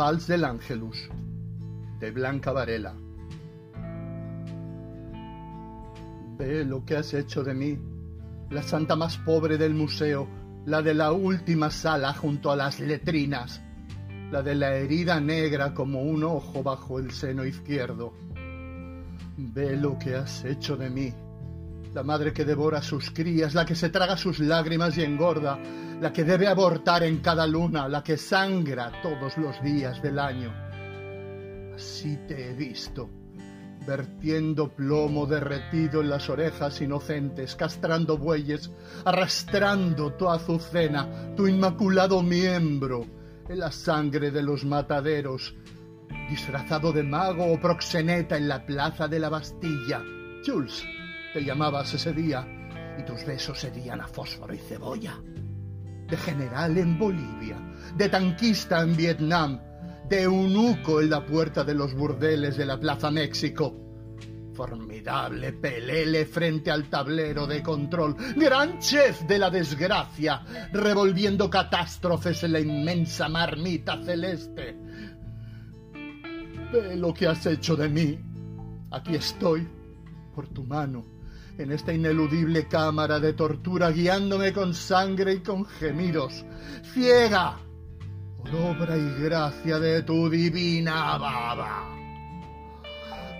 Del 0.04 0.44
Ángelus, 0.44 1.08
de 1.98 2.10
Blanca 2.10 2.52
Varela. 2.52 2.94
Ve 6.36 6.62
lo 6.62 6.84
que 6.84 6.98
has 6.98 7.14
hecho 7.14 7.42
de 7.42 7.54
mí, 7.54 7.78
la 8.50 8.62
santa 8.62 8.96
más 8.96 9.16
pobre 9.16 9.56
del 9.56 9.72
museo, 9.72 10.28
la 10.66 10.82
de 10.82 10.92
la 10.92 11.10
última 11.10 11.70
sala 11.70 12.12
junto 12.12 12.52
a 12.52 12.56
las 12.56 12.80
letrinas, 12.80 13.62
la 14.30 14.42
de 14.42 14.54
la 14.54 14.74
herida 14.74 15.18
negra 15.20 15.72
como 15.72 16.02
un 16.02 16.22
ojo 16.22 16.62
bajo 16.62 16.98
el 16.98 17.10
seno 17.10 17.46
izquierdo. 17.46 18.12
Ve 19.38 19.74
lo 19.74 19.98
que 19.98 20.16
has 20.16 20.44
hecho 20.44 20.76
de 20.76 20.90
mí, 20.90 21.14
la 21.94 22.02
madre 22.02 22.34
que 22.34 22.44
devora 22.44 22.82
sus 22.82 23.10
crías, 23.10 23.54
la 23.54 23.64
que 23.64 23.74
se 23.74 23.88
traga 23.88 24.18
sus 24.18 24.38
lágrimas 24.38 24.98
y 24.98 25.02
engorda, 25.02 25.58
la 26.04 26.12
que 26.12 26.22
debe 26.22 26.46
abortar 26.46 27.02
en 27.02 27.20
cada 27.20 27.46
luna, 27.46 27.88
la 27.88 28.04
que 28.04 28.18
sangra 28.18 28.92
todos 29.00 29.38
los 29.38 29.62
días 29.62 30.02
del 30.02 30.18
año. 30.18 30.52
Así 31.74 32.18
te 32.28 32.50
he 32.50 32.52
visto, 32.52 33.08
vertiendo 33.86 34.68
plomo 34.68 35.24
derretido 35.24 36.02
en 36.02 36.10
las 36.10 36.28
orejas 36.28 36.78
inocentes, 36.82 37.56
castrando 37.56 38.18
bueyes, 38.18 38.70
arrastrando 39.06 40.12
tu 40.12 40.28
azucena, 40.28 41.34
tu 41.34 41.46
inmaculado 41.46 42.22
miembro, 42.22 43.06
en 43.48 43.58
la 43.58 43.72
sangre 43.72 44.30
de 44.30 44.42
los 44.42 44.62
mataderos, 44.62 45.54
disfrazado 46.28 46.92
de 46.92 47.02
mago 47.02 47.50
o 47.50 47.58
proxeneta 47.58 48.36
en 48.36 48.46
la 48.46 48.66
plaza 48.66 49.08
de 49.08 49.20
la 49.20 49.30
Bastilla. 49.30 50.02
Jules, 50.44 50.84
te 51.32 51.42
llamabas 51.42 51.94
ese 51.94 52.12
día 52.12 52.46
y 52.98 53.04
tus 53.04 53.24
besos 53.24 53.58
serían 53.58 54.02
a 54.02 54.06
fósforo 54.06 54.52
y 54.52 54.58
cebolla. 54.58 55.18
De 56.08 56.16
general 56.16 56.76
en 56.76 56.98
Bolivia, 56.98 57.56
de 57.96 58.08
tanquista 58.08 58.82
en 58.82 58.96
Vietnam, 58.96 59.60
de 60.08 60.22
eunuco 60.22 61.00
en 61.00 61.10
la 61.10 61.24
puerta 61.24 61.64
de 61.64 61.74
los 61.74 61.94
burdeles 61.94 62.56
de 62.56 62.66
la 62.66 62.78
Plaza 62.78 63.10
México. 63.10 63.80
Formidable 64.54 65.52
pelele 65.54 66.26
frente 66.26 66.70
al 66.70 66.88
tablero 66.88 67.46
de 67.46 67.62
control, 67.62 68.14
gran 68.36 68.78
chef 68.78 69.22
de 69.22 69.38
la 69.38 69.50
desgracia, 69.50 70.44
revolviendo 70.72 71.50
catástrofes 71.50 72.44
en 72.44 72.52
la 72.52 72.60
inmensa 72.60 73.28
marmita 73.28 74.00
celeste. 74.04 74.76
Ve 76.72 76.96
lo 76.96 77.12
que 77.12 77.26
has 77.26 77.44
hecho 77.46 77.74
de 77.74 77.88
mí. 77.88 78.18
Aquí 78.90 79.16
estoy, 79.16 79.66
por 80.34 80.46
tu 80.48 80.62
mano, 80.62 81.13
en 81.58 81.72
esta 81.72 81.92
ineludible 81.92 82.66
cámara 82.66 83.20
de 83.20 83.32
tortura, 83.32 83.90
guiándome 83.90 84.52
con 84.52 84.74
sangre 84.74 85.34
y 85.34 85.40
con 85.40 85.64
gemidos, 85.64 86.44
ciega 86.92 87.58
por 88.38 88.54
obra 88.54 88.96
y 88.96 89.22
gracia 89.22 89.78
de 89.78 90.02
tu 90.02 90.28
divina 90.28 91.16
baba. 91.18 91.94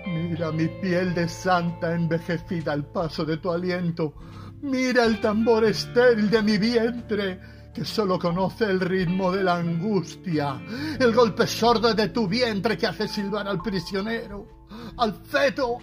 Mira 0.07 0.51
mi 0.51 0.67
piel 0.67 1.13
de 1.13 1.27
santa 1.27 1.93
envejecida 1.93 2.73
al 2.73 2.85
paso 2.85 3.25
de 3.25 3.37
tu 3.37 3.51
aliento. 3.51 4.13
Mira 4.61 5.03
el 5.05 5.19
tambor 5.19 5.65
estéril 5.65 6.29
de 6.29 6.41
mi 6.41 6.57
vientre, 6.57 7.39
que 7.73 7.83
solo 7.83 8.17
conoce 8.17 8.65
el 8.65 8.79
ritmo 8.79 9.31
de 9.31 9.43
la 9.43 9.57
angustia, 9.57 10.61
el 10.99 11.13
golpe 11.13 11.45
sordo 11.45 11.93
de 11.93 12.09
tu 12.09 12.27
vientre 12.27 12.77
que 12.77 12.87
hace 12.87 13.07
silbar 13.07 13.47
al 13.47 13.61
prisionero, 13.61 14.67
al 14.97 15.13
feto, 15.25 15.79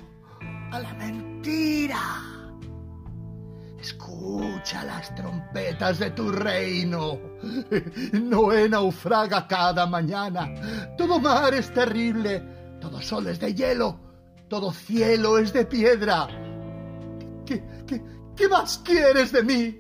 a 0.72 0.80
la 0.80 0.94
mentira. 0.94 2.00
Escucha 3.78 4.85
las 4.85 5.14
trompetas 5.14 5.98
de 5.98 6.11
tu 6.12 6.32
reino. 6.32 7.18
Noé 8.12 8.68
naufraga 8.68 9.46
cada 9.46 9.87
mañana. 9.87 10.48
Todo 10.96 11.20
mar 11.20 11.52
es 11.54 11.72
terrible. 11.74 12.42
Todo 12.80 13.02
sol 13.02 13.26
es 13.26 13.38
de 13.38 13.52
hielo. 13.54 14.00
Todo 14.48 14.72
cielo 14.72 15.37
es 15.38 15.52
de 15.52 15.66
piedra. 15.66 16.28
¿Qué, 17.44 17.62
qué, 18.37 18.48
más 18.48 18.78
quieres 18.78 19.32
de 19.32 19.42
mí? 19.42 19.78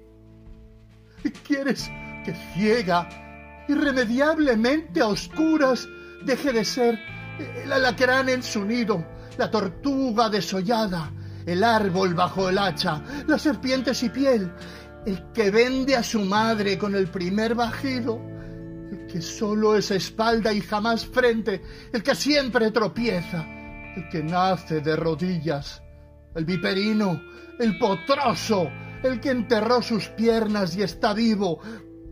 ¿Quieres 1.46 1.88
que 2.24 2.34
ciega, 2.52 3.08
irremediablemente 3.68 5.00
a 5.00 5.06
oscuras, 5.06 5.88
deje 6.24 6.52
de 6.52 6.64
ser 6.64 6.98
el 7.64 7.72
alacrán 7.72 8.28
en 8.28 8.42
su 8.42 8.64
nido? 8.64 9.11
La 9.38 9.50
tortuga 9.50 10.28
desollada, 10.28 11.12
el 11.46 11.64
árbol 11.64 12.14
bajo 12.14 12.48
el 12.48 12.58
hacha, 12.58 13.02
las 13.26 13.42
serpientes 13.42 14.02
y 14.02 14.08
piel, 14.08 14.52
el 15.06 15.32
que 15.32 15.50
vende 15.50 15.96
a 15.96 16.02
su 16.02 16.20
madre 16.20 16.78
con 16.78 16.94
el 16.94 17.08
primer 17.08 17.54
bajido, 17.54 18.20
el 18.90 19.06
que 19.06 19.20
solo 19.20 19.76
es 19.76 19.90
espalda 19.90 20.52
y 20.52 20.60
jamás 20.60 21.06
frente, 21.06 21.62
el 21.92 22.02
que 22.02 22.14
siempre 22.14 22.70
tropieza, 22.70 23.44
el 23.96 24.08
que 24.08 24.22
nace 24.22 24.80
de 24.80 24.96
rodillas, 24.96 25.82
el 26.34 26.44
viperino, 26.44 27.20
el 27.58 27.78
potroso, 27.78 28.70
el 29.02 29.20
que 29.20 29.30
enterró 29.30 29.82
sus 29.82 30.08
piernas 30.08 30.76
y 30.76 30.82
está 30.82 31.12
vivo, 31.12 31.60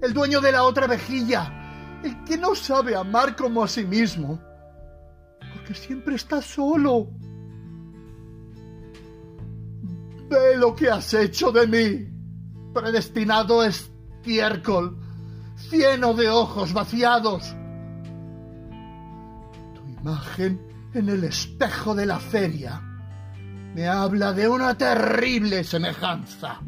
el 0.03 0.13
dueño 0.13 0.41
de 0.41 0.53
la 0.53 0.65
otra 0.65 0.87
vejilla, 0.87 2.01
el 2.03 2.25
que 2.25 2.37
no 2.37 2.55
sabe 2.55 2.97
amar 2.97 3.37
como 3.37 3.63
a 3.63 3.69
sí 3.69 3.85
mismo, 3.85 4.41
porque 5.71 5.75
siempre 5.75 6.17
está 6.17 6.43
solo. 6.43 7.11
Ve 10.29 10.57
lo 10.57 10.75
que 10.75 10.91
has 10.91 11.15
hecho 11.15 11.53
de 11.53 11.67
mí, 11.67 12.73
predestinado 12.73 13.63
estiércol, 13.63 14.99
lleno 15.71 16.15
de 16.15 16.29
ojos 16.29 16.73
vaciados. 16.73 17.55
Tu 19.75 20.01
imagen 20.01 20.61
en 20.95 21.09
el 21.09 21.25
espejo 21.25 21.95
de 21.95 22.07
la 22.07 22.19
feria 22.19 22.83
me 23.75 23.87
habla 23.87 24.33
de 24.33 24.49
una 24.49 24.77
terrible 24.77 25.63
semejanza. 25.63 26.61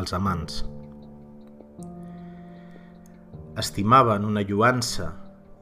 Els 0.00 0.14
amants. 0.16 0.62
Estimaven 3.60 4.24
una 4.24 4.42
lluança 4.46 5.10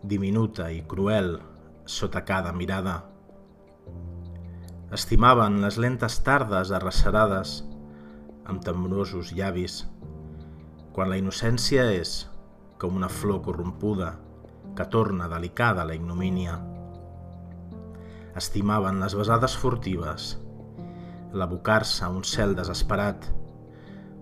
diminuta 0.03 0.68
i 0.70 0.83
cruel 0.87 1.38
sota 1.88 2.22
cada 2.24 2.53
mirada. 2.53 3.01
Estimaven 4.94 5.59
les 5.64 5.77
lentes 5.83 6.20
tardes 6.24 6.70
arrecerades 6.72 7.59
amb 8.48 8.62
temorosos 8.64 9.35
llavis, 9.37 9.83
quan 10.94 11.11
la 11.11 11.18
innocència 11.20 11.85
és 11.92 12.22
com 12.81 12.96
una 12.96 13.11
flor 13.12 13.42
corrompuda 13.44 14.14
que 14.79 14.87
torna 14.92 15.29
delicada 15.29 15.85
la 15.85 15.96
ignomínia. 15.98 16.55
Estimaven 18.38 19.03
les 19.03 19.16
besades 19.18 19.57
furtives, 19.59 20.37
l'abocar-se 21.35 22.05
a 22.07 22.12
un 22.14 22.24
cel 22.24 22.55
desesperat, 22.57 23.27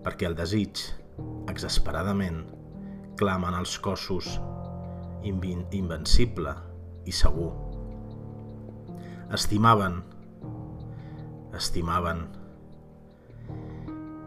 perquè 0.06 0.28
el 0.28 0.36
desig, 0.38 0.78
exasperadament, 1.50 2.44
clamen 3.18 3.56
els 3.58 3.72
cossos, 3.82 4.36
invencible 5.26 6.52
i 7.10 7.14
segur. 7.20 7.48
Estimaven, 9.34 9.96
estimaven. 11.58 12.20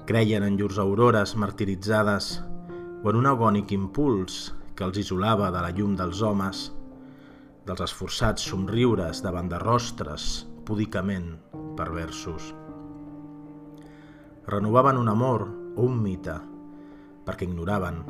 Creien 0.09 0.43
en 0.43 0.57
llurs 0.59 0.81
aurores 0.83 1.37
martiritzades 1.39 2.27
o 2.99 3.13
en 3.13 3.21
un 3.21 3.29
agònic 3.31 3.71
impuls 3.71 4.49
que 4.75 4.83
els 4.83 4.99
isolava 4.99 5.47
de 5.55 5.61
la 5.63 5.71
llum 5.71 5.93
dels 5.95 6.19
homes, 6.19 6.65
dels 7.63 7.85
esforçats 7.87 8.49
somriures 8.51 9.23
davant 9.23 9.47
de 9.47 9.61
rostres 9.63 10.43
púdicament 10.67 11.37
perversos. 11.79 12.51
Renovaven 14.49 14.99
un 14.99 15.07
amor 15.07 15.47
o 15.75 15.85
un 15.85 15.99
mite 16.01 16.35
perquè 17.25 17.45
ignoraven 17.45 18.01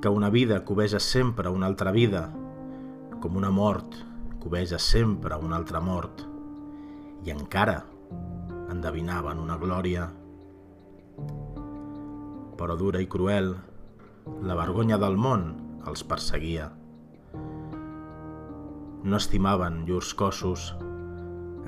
que 0.00 0.08
una 0.08 0.30
vida 0.30 0.64
cobeja 0.64 1.00
sempre 1.02 1.50
una 1.50 1.66
altra 1.66 1.90
vida, 1.92 2.28
com 3.20 3.36
una 3.36 3.50
mort 3.50 3.96
cobeja 4.38 4.78
sempre 4.78 5.34
una 5.34 5.56
altra 5.56 5.80
mort, 5.80 6.22
i 7.26 7.32
encara 7.34 7.82
endevinaven 8.70 9.40
una 9.42 9.58
glòria. 9.58 10.06
Però 12.58 12.76
dura 12.78 13.02
i 13.02 13.08
cruel, 13.10 13.50
la 14.46 14.56
vergonya 14.58 14.98
del 15.00 15.18
món 15.18 15.48
els 15.88 16.04
perseguia. 16.06 16.68
No 19.02 19.18
estimaven 19.18 19.82
llurs 19.88 20.14
cossos, 20.14 20.70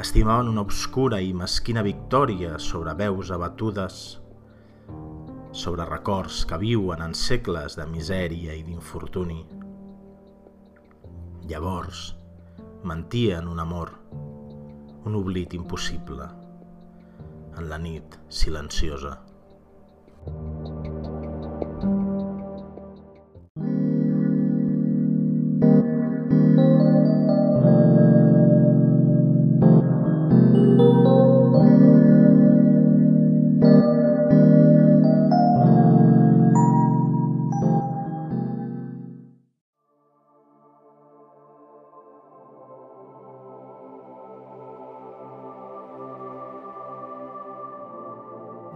estimaven 0.01 0.49
una 0.51 0.65
obscura 0.65 1.21
i 1.21 1.35
mesquina 1.35 1.83
victòria 1.83 2.59
sobre 2.59 2.95
veus 2.95 3.31
abatudes, 3.35 4.20
sobre 5.53 5.85
records 5.85 6.45
que 6.47 6.59
viuen 6.59 7.03
en 7.03 7.15
segles 7.15 7.75
de 7.79 7.87
misèria 7.91 8.55
i 8.55 8.63
d'infortuni. 8.67 9.41
Llavors, 11.51 12.03
mentien 12.87 13.49
un 13.51 13.59
amor, 13.59 13.91
un 15.05 15.19
oblit 15.19 15.57
impossible, 15.59 16.29
en 17.59 17.69
la 17.69 17.79
nit 17.83 18.21
silenciosa. 18.29 19.17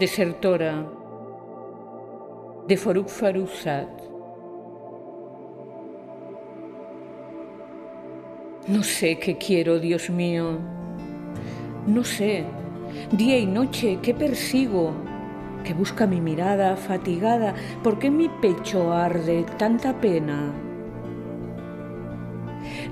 Desertora 0.05 0.87
de 2.69 2.77
Faruk 2.77 3.09
Farusat. 3.09 3.88
No 8.69 8.83
sé 8.83 9.19
qué 9.19 9.38
quiero, 9.38 9.79
Dios 9.79 10.11
mío. 10.11 10.59
No 11.87 12.05
sé, 12.05 12.45
día 13.12 13.38
y 13.38 13.47
noche, 13.47 13.99
qué 14.03 14.12
persigo, 14.12 14.93
que 15.64 15.73
busca 15.73 16.07
mi 16.07 16.21
mirada 16.21 16.77
fatigada, 16.77 17.55
¿por 17.83 17.99
qué 17.99 18.11
mi 18.11 18.29
pecho 18.43 18.93
arde 18.93 19.47
tanta 19.57 19.99
pena? 20.03 20.53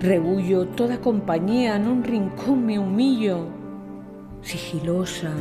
Rebullo 0.01 0.69
toda 0.69 0.99
compañía, 0.99 1.77
en 1.77 1.89
un 1.89 2.05
rincón 2.05 2.65
me 2.65 2.79
humillo, 2.79 3.49
sigilosa, 4.41 5.33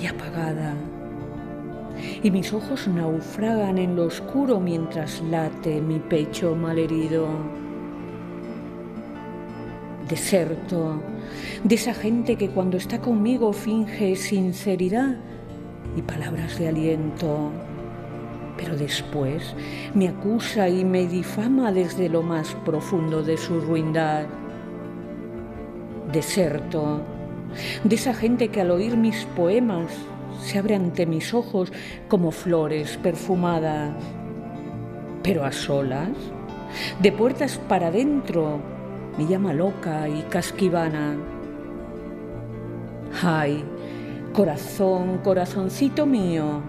y 0.00 0.06
apagada. 0.06 0.74
Y 2.22 2.30
mis 2.30 2.52
ojos 2.52 2.88
naufragan 2.88 3.78
en 3.78 3.96
lo 3.96 4.04
oscuro 4.04 4.60
mientras 4.60 5.22
late 5.22 5.80
mi 5.80 5.98
pecho 5.98 6.54
malherido. 6.54 7.26
Deserto 10.08 11.00
de 11.64 11.74
esa 11.74 11.94
gente 11.94 12.36
que 12.36 12.50
cuando 12.50 12.76
está 12.76 13.00
conmigo 13.00 13.52
finge 13.52 14.14
sinceridad 14.14 15.16
y 15.96 16.02
palabras 16.02 16.58
de 16.58 16.68
aliento, 16.68 17.50
pero 18.56 18.76
después 18.76 19.54
me 19.94 20.08
acusa 20.08 20.68
y 20.68 20.84
me 20.84 21.06
difama 21.06 21.72
desde 21.72 22.08
lo 22.08 22.22
más 22.22 22.54
profundo 22.64 23.22
de 23.22 23.36
su 23.36 23.60
ruindad. 23.60 24.26
Deserto 26.12 27.00
de 27.84 27.94
esa 27.94 28.14
gente 28.14 28.48
que 28.48 28.60
al 28.60 28.70
oír 28.70 28.96
mis 28.96 29.24
poemas 29.36 29.90
se 30.40 30.58
abre 30.58 30.74
ante 30.74 31.06
mis 31.06 31.34
ojos 31.34 31.72
como 32.08 32.30
flores 32.30 32.98
perfumadas, 32.98 33.94
pero 35.22 35.44
a 35.44 35.52
solas, 35.52 36.10
de 37.00 37.12
puertas 37.12 37.58
para 37.68 37.88
adentro, 37.88 38.60
me 39.18 39.26
llama 39.26 39.52
loca 39.52 40.08
y 40.08 40.22
casquivana. 40.22 41.16
Ay, 43.22 43.64
corazón, 44.32 45.18
corazoncito 45.18 46.06
mío, 46.06 46.62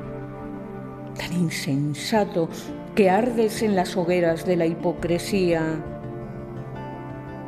tan 1.17 1.33
insensato 1.33 2.49
que 2.95 3.09
ardes 3.09 3.61
en 3.61 3.75
las 3.75 3.95
hogueras 3.97 4.45
de 4.45 4.55
la 4.55 4.65
hipocresía. 4.65 5.61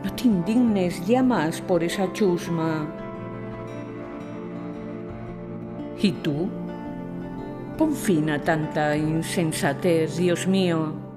No 0.03 0.13
te 0.13 0.27
indignes 0.27 1.05
ya 1.07 1.23
más 1.23 1.61
por 1.61 1.83
esa 1.83 2.11
chusma. 2.13 2.98
¿Y 6.01 6.11
tú? 6.13 6.49
Pon 7.77 7.93
fin 7.93 8.29
a 8.29 8.41
tanta 8.41 8.95
insensatez, 8.95 10.17
Dios 10.17 10.47
mío. 10.47 11.08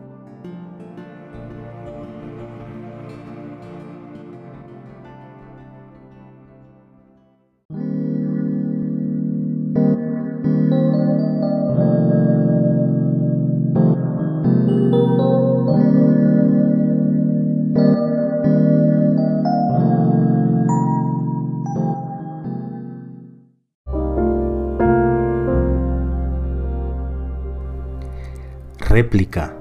Réplica 29.03 29.53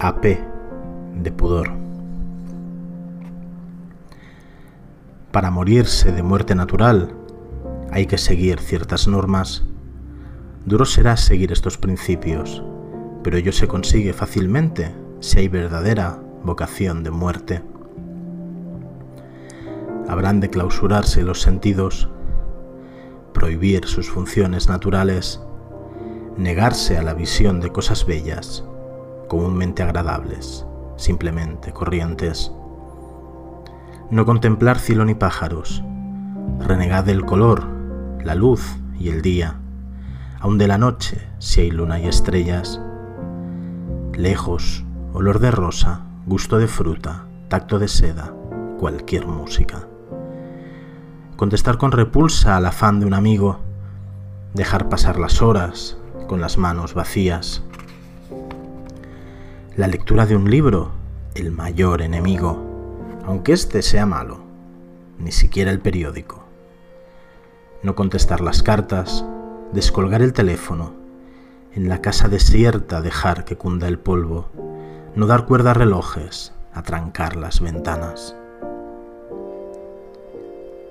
AP 0.00 0.24
de 1.22 1.30
pudor. 1.30 1.70
Para 5.30 5.52
morirse 5.52 6.10
de 6.10 6.24
muerte 6.24 6.56
natural 6.56 7.14
hay 7.92 8.06
que 8.06 8.18
seguir 8.18 8.58
ciertas 8.58 9.06
normas. 9.06 9.62
Duro 10.66 10.84
será 10.84 11.16
seguir 11.16 11.52
estos 11.52 11.78
principios, 11.78 12.64
pero 13.22 13.36
ello 13.36 13.52
se 13.52 13.68
consigue 13.68 14.12
fácilmente 14.12 14.92
si 15.20 15.38
hay 15.38 15.48
verdadera 15.48 16.18
vocación 16.42 17.04
de 17.04 17.12
muerte. 17.12 17.62
Habrán 20.08 20.40
de 20.40 20.50
clausurarse 20.50 21.22
los 21.22 21.40
sentidos, 21.40 22.08
prohibir 23.32 23.86
sus 23.86 24.10
funciones 24.10 24.68
naturales, 24.68 25.40
negarse 26.36 26.98
a 26.98 27.02
la 27.04 27.14
visión 27.14 27.60
de 27.60 27.70
cosas 27.70 28.04
bellas, 28.04 28.64
comúnmente 29.28 29.82
agradables, 29.82 30.66
simplemente 30.96 31.72
corrientes. 31.72 32.52
No 34.10 34.24
contemplar 34.24 34.78
cielo 34.78 35.04
ni 35.04 35.14
pájaros, 35.14 35.84
renegad 36.58 37.04
del 37.04 37.24
color, 37.24 37.66
la 38.24 38.34
luz 38.34 38.78
y 38.98 39.10
el 39.10 39.22
día, 39.22 39.56
aun 40.40 40.58
de 40.58 40.68
la 40.68 40.78
noche 40.78 41.28
si 41.38 41.60
hay 41.60 41.70
luna 41.70 42.00
y 42.00 42.06
estrellas. 42.06 42.80
Lejos, 44.14 44.84
olor 45.12 45.38
de 45.38 45.50
rosa, 45.50 46.02
gusto 46.26 46.58
de 46.58 46.66
fruta, 46.66 47.26
tacto 47.48 47.78
de 47.78 47.88
seda, 47.88 48.34
cualquier 48.78 49.26
música. 49.26 49.86
Contestar 51.36 51.78
con 51.78 51.92
repulsa 51.92 52.56
al 52.56 52.66
afán 52.66 52.98
de 52.98 53.06
un 53.06 53.14
amigo, 53.14 53.60
dejar 54.54 54.88
pasar 54.88 55.18
las 55.18 55.40
horas 55.40 55.98
con 56.26 56.40
las 56.40 56.58
manos 56.58 56.94
vacías. 56.94 57.62
La 59.78 59.86
lectura 59.86 60.26
de 60.26 60.34
un 60.34 60.50
libro, 60.50 60.90
el 61.36 61.52
mayor 61.52 62.02
enemigo, 62.02 62.58
aunque 63.24 63.52
éste 63.52 63.80
sea 63.82 64.06
malo, 64.06 64.40
ni 65.20 65.30
siquiera 65.30 65.70
el 65.70 65.78
periódico. 65.78 66.42
No 67.84 67.94
contestar 67.94 68.40
las 68.40 68.64
cartas, 68.64 69.24
descolgar 69.72 70.20
el 70.20 70.32
teléfono, 70.32 70.94
en 71.76 71.88
la 71.88 72.00
casa 72.00 72.26
desierta 72.26 73.02
dejar 73.02 73.44
que 73.44 73.56
cunda 73.56 73.86
el 73.86 74.00
polvo, 74.00 74.48
no 75.14 75.28
dar 75.28 75.46
cuerda 75.46 75.70
a 75.70 75.74
relojes, 75.74 76.52
atrancar 76.74 77.36
las 77.36 77.60
ventanas. 77.60 78.34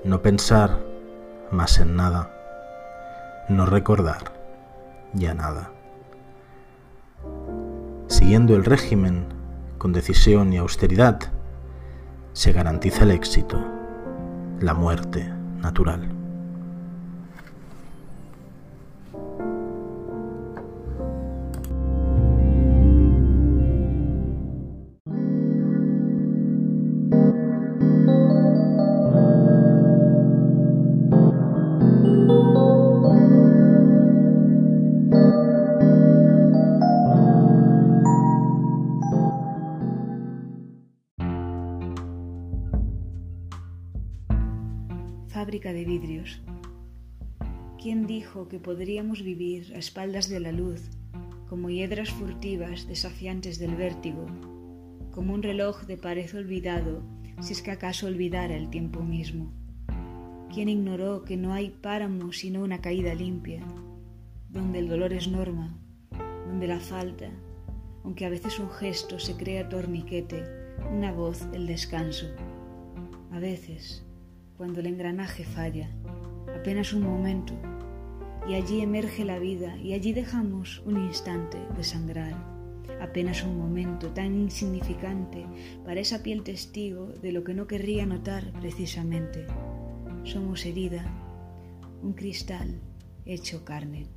No 0.06 0.22
pensar 0.22 0.80
más 1.52 1.78
en 1.80 1.98
nada, 1.98 2.32
no 3.50 3.66
recordar 3.66 4.32
ya 5.12 5.34
nada. 5.34 5.72
Siguiendo 8.08 8.56
el 8.56 8.64
régimen 8.64 9.26
con 9.78 9.92
decisión 9.92 10.54
y 10.54 10.58
austeridad, 10.58 11.20
se 12.34 12.54
garantiza 12.54 13.04
el 13.04 13.12
éxito, 13.12 13.60
la 14.62 14.74
muerte 14.74 15.28
natural. 15.60 16.17
De 45.58 45.86
vidrios. 45.86 46.40
¿Quién 47.82 48.06
dijo 48.06 48.48
que 48.48 48.60
podríamos 48.60 49.24
vivir 49.24 49.74
a 49.74 49.80
espaldas 49.80 50.30
de 50.30 50.40
la 50.40 50.52
luz, 50.52 50.90
como 51.50 51.72
hiedras 51.72 52.12
furtivas 52.12 52.88
desafiantes 52.88 53.58
del 53.58 53.76
vértigo, 53.76 54.28
como 55.12 55.34
un 55.34 55.42
reloj 55.42 55.86
de 55.86 55.98
pared 55.98 56.30
olvidado, 56.36 57.02
si 57.42 57.54
es 57.54 57.64
que 57.64 57.72
acaso 57.72 58.06
olvidara 58.06 58.56
el 58.56 58.70
tiempo 58.70 59.02
mismo? 59.02 59.52
¿Quién 60.54 60.70
ignoró 60.70 61.24
que 61.24 61.38
no 61.38 61.54
hay 61.54 61.72
páramo 61.72 62.32
sino 62.34 62.62
una 62.62 62.80
caída 62.80 63.16
limpia, 63.16 63.66
donde 64.50 64.80
el 64.80 64.88
dolor 64.88 65.12
es 65.12 65.28
norma, 65.28 65.76
donde 66.48 66.68
la 66.68 66.80
falta, 66.80 67.32
aunque 68.04 68.26
a 68.26 68.30
veces 68.30 68.60
un 68.60 68.70
gesto 68.70 69.20
se 69.20 69.36
crea 69.36 69.70
torniquete, 69.70 70.44
una 70.96 71.12
voz 71.12 71.48
el 71.54 71.66
descanso? 71.66 72.28
A 73.32 73.40
veces, 73.40 74.07
cuando 74.58 74.80
el 74.80 74.88
engranaje 74.88 75.44
falla, 75.44 75.88
apenas 76.60 76.92
un 76.92 77.04
momento, 77.04 77.54
y 78.48 78.56
allí 78.56 78.82
emerge 78.82 79.24
la 79.24 79.40
vida 79.40 79.78
y 79.78 79.94
allí 79.94 80.14
dejamos 80.14 80.82
un 80.86 80.98
instante 81.04 81.58
de 81.76 81.84
sangrar, 81.84 82.34
apenas 83.02 83.44
un 83.44 83.58
momento 83.58 84.10
tan 84.10 84.34
insignificante 84.34 85.46
para 85.86 86.00
esa 86.00 86.24
piel 86.24 86.44
testigo 86.44 87.08
de 87.08 87.32
lo 87.32 87.44
que 87.44 87.54
no 87.54 87.68
querría 87.68 88.06
notar 88.06 88.52
precisamente. 88.60 89.46
Somos 90.24 90.66
herida, 90.66 91.06
un 92.02 92.14
cristal 92.14 92.80
hecho 93.26 93.64
carne. 93.64 94.08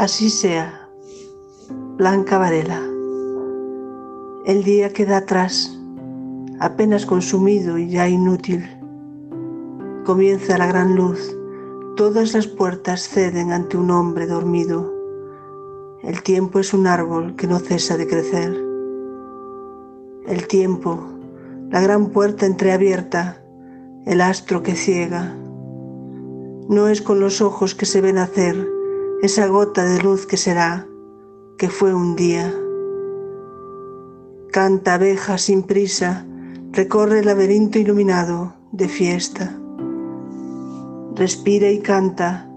Así 0.00 0.30
sea, 0.30 0.88
Blanca 1.98 2.38
Varela. 2.38 2.80
El 4.46 4.64
día 4.64 4.94
queda 4.94 5.18
atrás, 5.18 5.78
apenas 6.58 7.04
consumido 7.04 7.76
y 7.76 7.90
ya 7.90 8.08
inútil. 8.08 8.64
Comienza 10.06 10.56
la 10.56 10.68
gran 10.68 10.96
luz, 10.96 11.36
todas 11.98 12.32
las 12.32 12.46
puertas 12.46 13.10
ceden 13.10 13.52
ante 13.52 13.76
un 13.76 13.90
hombre 13.90 14.26
dormido. 14.26 14.90
El 16.02 16.22
tiempo 16.22 16.60
es 16.60 16.72
un 16.72 16.86
árbol 16.86 17.36
que 17.36 17.46
no 17.46 17.58
cesa 17.58 17.98
de 17.98 18.08
crecer. 18.08 18.58
El 20.26 20.46
tiempo, 20.46 20.98
la 21.68 21.82
gran 21.82 22.06
puerta 22.06 22.46
entreabierta, 22.46 23.44
el 24.06 24.22
astro 24.22 24.62
que 24.62 24.76
ciega. 24.76 25.36
No 26.70 26.88
es 26.88 27.02
con 27.02 27.20
los 27.20 27.42
ojos 27.42 27.74
que 27.74 27.84
se 27.84 28.00
ven 28.00 28.16
hacer, 28.16 28.79
esa 29.22 29.46
gota 29.48 29.84
de 29.84 30.02
luz 30.02 30.26
que 30.26 30.38
será, 30.38 30.86
que 31.58 31.68
fue 31.68 31.92
un 31.92 32.16
día. 32.16 32.54
Canta 34.50 34.94
abeja 34.94 35.36
sin 35.36 35.62
prisa, 35.62 36.26
recorre 36.72 37.18
el 37.18 37.26
laberinto 37.26 37.78
iluminado 37.78 38.54
de 38.72 38.88
fiesta. 38.88 39.54
Respira 41.14 41.68
y 41.68 41.80
canta, 41.80 42.48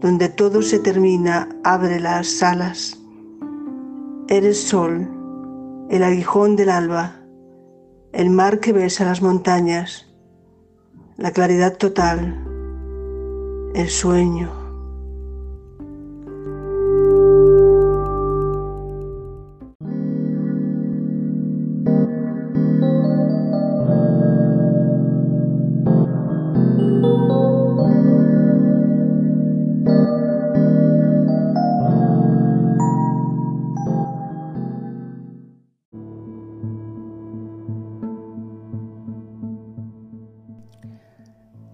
donde 0.00 0.30
todo 0.30 0.62
se 0.62 0.78
termina, 0.78 1.50
abre 1.64 2.00
las 2.00 2.42
alas. 2.42 2.98
Eres 4.28 4.58
sol, 4.62 5.06
el 5.90 6.02
aguijón 6.02 6.56
del 6.56 6.70
alba, 6.70 7.20
el 8.12 8.30
mar 8.30 8.60
que 8.60 8.72
besa 8.72 9.04
las 9.04 9.20
montañas, 9.20 10.06
la 11.18 11.30
claridad 11.30 11.76
total, 11.76 12.42
el 13.74 13.88
sueño. 13.90 14.55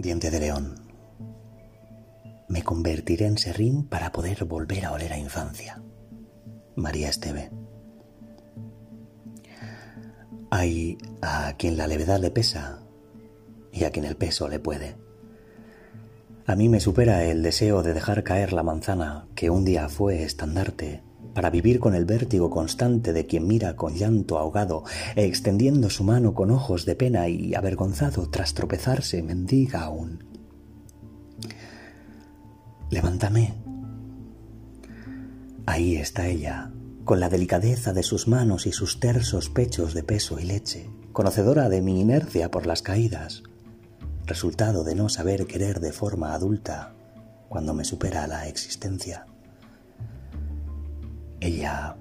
Diente 0.02 0.32
de 0.32 0.40
león. 0.40 0.74
Me 2.48 2.64
convertiré 2.64 3.26
en 3.26 3.38
serrín 3.38 3.86
para 3.86 4.10
poder 4.10 4.44
volver 4.46 4.84
a 4.84 4.90
oler 4.90 5.12
a 5.12 5.16
infancia. 5.16 5.80
María 6.74 7.08
Esteve. 7.08 7.52
Hay 10.50 10.98
a 11.20 11.52
quien 11.56 11.76
la 11.76 11.86
levedad 11.86 12.18
le 12.18 12.32
pesa 12.32 12.80
y 13.70 13.84
a 13.84 13.92
quien 13.92 14.04
el 14.04 14.16
peso 14.16 14.48
le 14.48 14.58
puede. 14.58 14.96
A 16.46 16.56
mí 16.56 16.68
me 16.68 16.80
supera 16.80 17.22
el 17.22 17.44
deseo 17.44 17.84
de 17.84 17.94
dejar 17.94 18.24
caer 18.24 18.52
la 18.52 18.64
manzana 18.64 19.28
que 19.36 19.50
un 19.50 19.64
día 19.64 19.88
fue 19.88 20.24
estandarte 20.24 21.00
para 21.35 21.51
vivir 21.51 21.81
con 21.81 21.95
el 21.95 22.05
vértigo 22.05 22.51
constante 22.51 23.12
de 23.12 23.27
quien 23.27 23.47
mira 23.47 23.77
con 23.77 23.95
llanto 23.95 24.38
ahogado, 24.38 24.85
extendiendo 25.16 25.90
su 25.90 26.05
mano 26.05 26.35
con 26.35 26.51
ojos 26.51 26.85
de 26.85 26.97
pena 26.97 27.29
y 27.29 27.55
avergonzado 27.55 28.29
tras 28.29 28.55
tropezarse, 28.55 29.23
mendiga 29.23 29.83
aún. 29.83 30.25
Levántame. 32.90 33.55
Ahí 35.64 35.97
está 35.97 36.27
ella, 36.27 36.71
con 37.05 37.21
la 37.21 37.29
delicadeza 37.29 37.92
de 37.92 38.03
sus 38.03 38.29
manos 38.29 38.66
y 38.66 38.73
sus 38.73 39.01
tersos 39.01 39.49
pechos 39.49 39.95
de 39.95 40.03
peso 40.03 40.38
y 40.38 40.45
leche, 40.45 40.90
conocedora 41.12 41.68
de 41.68 41.81
mi 41.81 42.01
inercia 42.01 42.51
por 42.51 42.66
las 42.66 42.83
caídas, 42.83 43.42
resultado 44.27 44.85
de 44.85 44.95
no 44.95 45.09
saber 45.09 45.47
querer 45.47 45.81
de 45.81 45.92
forma 45.92 46.35
adulta 46.35 46.95
cuando 47.49 47.75
me 47.75 47.85
supera 47.85 48.27
la 48.27 48.49
existencia. 48.49 49.27
Ella 51.42 51.96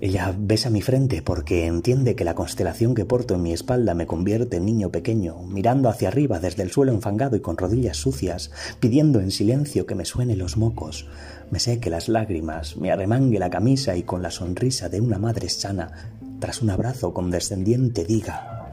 Ella 0.00 0.34
besa 0.38 0.68
mi 0.68 0.82
frente 0.82 1.22
porque 1.22 1.64
entiende 1.64 2.14
que 2.14 2.24
la 2.24 2.34
constelación 2.34 2.94
que 2.94 3.06
porto 3.06 3.34
en 3.34 3.42
mi 3.42 3.54
espalda 3.54 3.94
me 3.94 4.06
convierte 4.06 4.58
en 4.58 4.66
niño 4.66 4.90
pequeño, 4.90 5.38
mirando 5.44 5.88
hacia 5.88 6.08
arriba 6.08 6.40
desde 6.40 6.62
el 6.62 6.70
suelo 6.70 6.92
enfangado 6.92 7.36
y 7.36 7.40
con 7.40 7.56
rodillas 7.56 7.96
sucias, 7.96 8.50
pidiendo 8.80 9.20
en 9.20 9.30
silencio 9.30 9.86
que 9.86 9.94
me 9.94 10.04
suene 10.04 10.36
los 10.36 10.58
mocos, 10.58 11.08
me 11.50 11.58
seque 11.58 11.88
las 11.88 12.10
lágrimas, 12.10 12.76
me 12.76 12.92
arremangue 12.92 13.38
la 13.38 13.48
camisa 13.48 13.96
y 13.96 14.02
con 14.02 14.20
la 14.20 14.30
sonrisa 14.30 14.90
de 14.90 15.00
una 15.00 15.18
madre 15.18 15.48
sana, 15.48 16.12
tras 16.40 16.60
un 16.60 16.68
abrazo 16.68 17.14
condescendiente, 17.14 18.04
diga, 18.04 18.70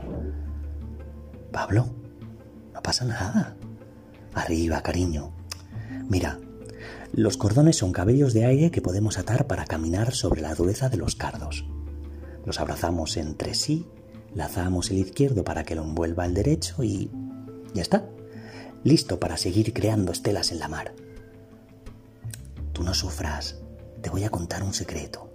Pablo, 1.54 1.88
no 2.74 2.82
pasa 2.84 3.06
nada. 3.06 3.56
Arriba, 4.34 4.82
cariño. 4.82 5.32
Mira, 6.10 6.38
los 7.16 7.38
cordones 7.38 7.78
son 7.78 7.94
cabellos 7.94 8.34
de 8.34 8.44
aire 8.44 8.72
que 8.72 8.82
podemos 8.82 9.18
atar 9.18 9.48
para 9.48 9.66
caminar 9.66 10.14
sobre 10.14 10.42
la 10.42 10.54
dureza 10.54 10.90
de 10.90 10.98
los 10.98 11.16
cardos. 11.16 11.66
Los 12.46 12.60
abrazamos 12.60 13.16
entre 13.16 13.54
sí, 13.54 13.88
lazamos 14.34 14.92
el 14.92 14.98
izquierdo 14.98 15.46
para 15.46 15.64
que 15.64 15.76
lo 15.76 15.84
envuelva 15.84 16.26
el 16.26 16.34
derecho 16.34 16.84
y... 16.84 17.10
ya 17.74 17.82
está. 17.82 18.06
Listo 18.84 19.18
para 19.18 19.38
seguir 19.38 19.72
creando 19.74 20.12
estelas 20.12 20.52
en 20.52 20.60
la 20.60 20.68
mar. 20.68 20.94
Tú 22.74 22.84
no 22.84 22.94
sufras, 22.94 23.62
te 24.02 24.10
voy 24.10 24.26
a 24.26 24.30
contar 24.30 24.62
un 24.62 24.74
secreto. 24.74 25.30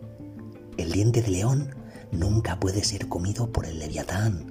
El 0.76 0.92
diente 0.92 1.22
de 1.22 1.30
león 1.30 1.74
nunca 2.12 2.60
puede 2.60 2.84
ser 2.84 3.08
comido 3.08 3.52
por 3.52 3.64
el 3.64 3.78
leviatán. 3.78 4.49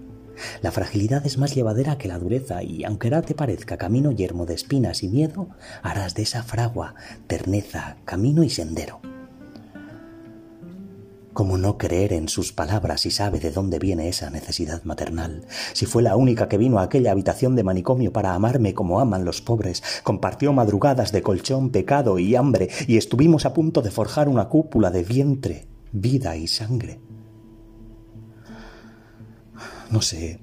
La 0.61 0.71
fragilidad 0.71 1.25
es 1.25 1.37
más 1.37 1.55
llevadera 1.55 1.97
que 1.97 2.07
la 2.07 2.19
dureza 2.19 2.63
y 2.63 2.83
aunque 2.83 3.07
ahora 3.07 3.21
te 3.21 3.35
parezca 3.35 3.77
camino 3.77 4.11
yermo 4.11 4.45
de 4.45 4.55
espinas 4.55 5.03
y 5.03 5.09
miedo, 5.09 5.49
harás 5.81 6.15
de 6.15 6.23
esa 6.23 6.43
fragua 6.43 6.95
terneza, 7.27 7.97
camino 8.05 8.43
y 8.43 8.49
sendero. 8.49 9.01
¿Cómo 11.39 11.57
no 11.57 11.77
creer 11.77 12.11
en 12.11 12.27
sus 12.27 12.51
palabras 12.51 12.99
si 12.99 13.11
sabe 13.11 13.39
de 13.39 13.51
dónde 13.51 13.79
viene 13.79 14.09
esa 14.09 14.29
necesidad 14.29 14.83
maternal? 14.83 15.45
Si 15.71 15.85
fue 15.85 16.03
la 16.03 16.17
única 16.17 16.49
que 16.49 16.57
vino 16.57 16.79
a 16.79 16.83
aquella 16.83 17.11
habitación 17.11 17.55
de 17.55 17.63
manicomio 17.63 18.11
para 18.11 18.33
amarme 18.33 18.73
como 18.73 18.99
aman 18.99 19.23
los 19.23 19.41
pobres, 19.41 19.81
compartió 20.03 20.51
madrugadas 20.51 21.13
de 21.13 21.21
colchón, 21.21 21.69
pecado 21.69 22.19
y 22.19 22.35
hambre, 22.35 22.69
y 22.87 22.97
estuvimos 22.97 23.45
a 23.45 23.53
punto 23.53 23.81
de 23.81 23.91
forjar 23.91 24.27
una 24.27 24.49
cúpula 24.49 24.91
de 24.91 25.03
vientre, 25.03 25.67
vida 25.93 26.35
y 26.35 26.47
sangre. 26.47 26.99
No 29.91 30.01
sé, 30.01 30.39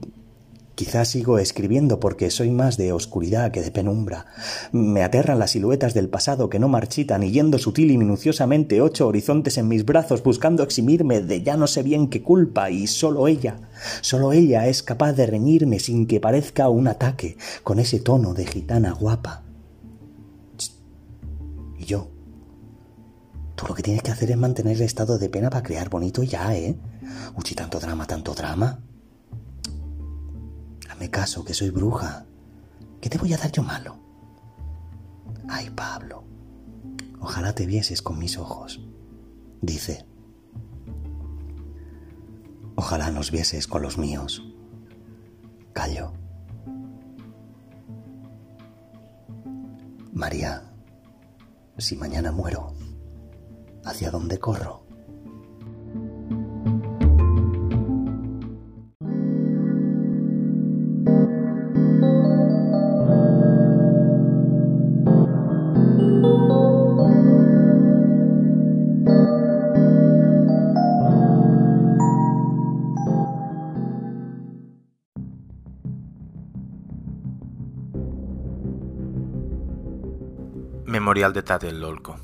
Quizás 0.76 1.08
sigo 1.08 1.38
escribiendo 1.38 1.98
porque 2.00 2.30
soy 2.30 2.50
más 2.50 2.76
de 2.76 2.92
oscuridad 2.92 3.50
que 3.50 3.62
de 3.62 3.70
penumbra. 3.70 4.26
Me 4.72 5.02
aterran 5.02 5.38
las 5.38 5.52
siluetas 5.52 5.94
del 5.94 6.10
pasado 6.10 6.50
que 6.50 6.58
no 6.58 6.68
marchitan 6.68 7.22
y 7.22 7.30
yendo 7.30 7.58
sutil 7.58 7.90
y 7.90 7.96
minuciosamente 7.96 8.82
ocho 8.82 9.08
horizontes 9.08 9.56
en 9.56 9.68
mis 9.68 9.86
brazos 9.86 10.22
buscando 10.22 10.62
eximirme 10.62 11.22
de 11.22 11.42
ya 11.42 11.56
no 11.56 11.66
sé 11.66 11.82
bien 11.82 12.08
qué 12.08 12.22
culpa 12.22 12.68
y 12.68 12.88
solo 12.88 13.26
ella, 13.26 13.56
solo 14.02 14.34
ella 14.34 14.66
es 14.66 14.82
capaz 14.82 15.14
de 15.14 15.24
reñirme 15.24 15.80
sin 15.80 16.06
que 16.06 16.20
parezca 16.20 16.68
un 16.68 16.88
ataque 16.88 17.38
con 17.62 17.78
ese 17.78 17.98
tono 17.98 18.34
de 18.34 18.44
gitana 18.44 18.92
guapa. 18.92 19.44
Y 21.78 21.86
yo. 21.86 22.10
Tú 23.54 23.64
lo 23.66 23.74
que 23.74 23.82
tienes 23.82 24.02
que 24.02 24.10
hacer 24.10 24.30
es 24.30 24.36
mantener 24.36 24.76
el 24.76 24.82
estado 24.82 25.16
de 25.16 25.30
pena 25.30 25.48
para 25.48 25.62
crear 25.62 25.88
bonito 25.88 26.22
ya, 26.22 26.54
¿eh? 26.54 26.76
Uchi, 27.34 27.54
tanto 27.54 27.80
drama, 27.80 28.06
tanto 28.06 28.34
drama. 28.34 28.78
Me 30.98 31.10
caso, 31.10 31.44
que 31.44 31.54
soy 31.54 31.70
bruja. 31.70 32.26
¿Qué 33.00 33.10
te 33.10 33.18
voy 33.18 33.32
a 33.32 33.36
dar 33.36 33.52
yo 33.52 33.62
malo? 33.62 33.98
Ay, 35.48 35.70
Pablo, 35.70 36.24
ojalá 37.20 37.54
te 37.54 37.66
vieses 37.66 38.02
con 38.02 38.18
mis 38.18 38.36
ojos. 38.38 38.80
Dice, 39.60 40.06
ojalá 42.74 43.10
nos 43.10 43.30
vieses 43.30 43.66
con 43.66 43.82
los 43.82 43.98
míos. 43.98 44.42
Callo. 45.72 46.12
María, 50.12 50.72
si 51.76 51.94
mañana 51.96 52.32
muero, 52.32 52.72
¿hacia 53.84 54.10
dónde 54.10 54.38
corro? 54.38 54.85
Memorial 81.16 81.32
de 81.32 81.42
Tlatelolco. 81.42 82.16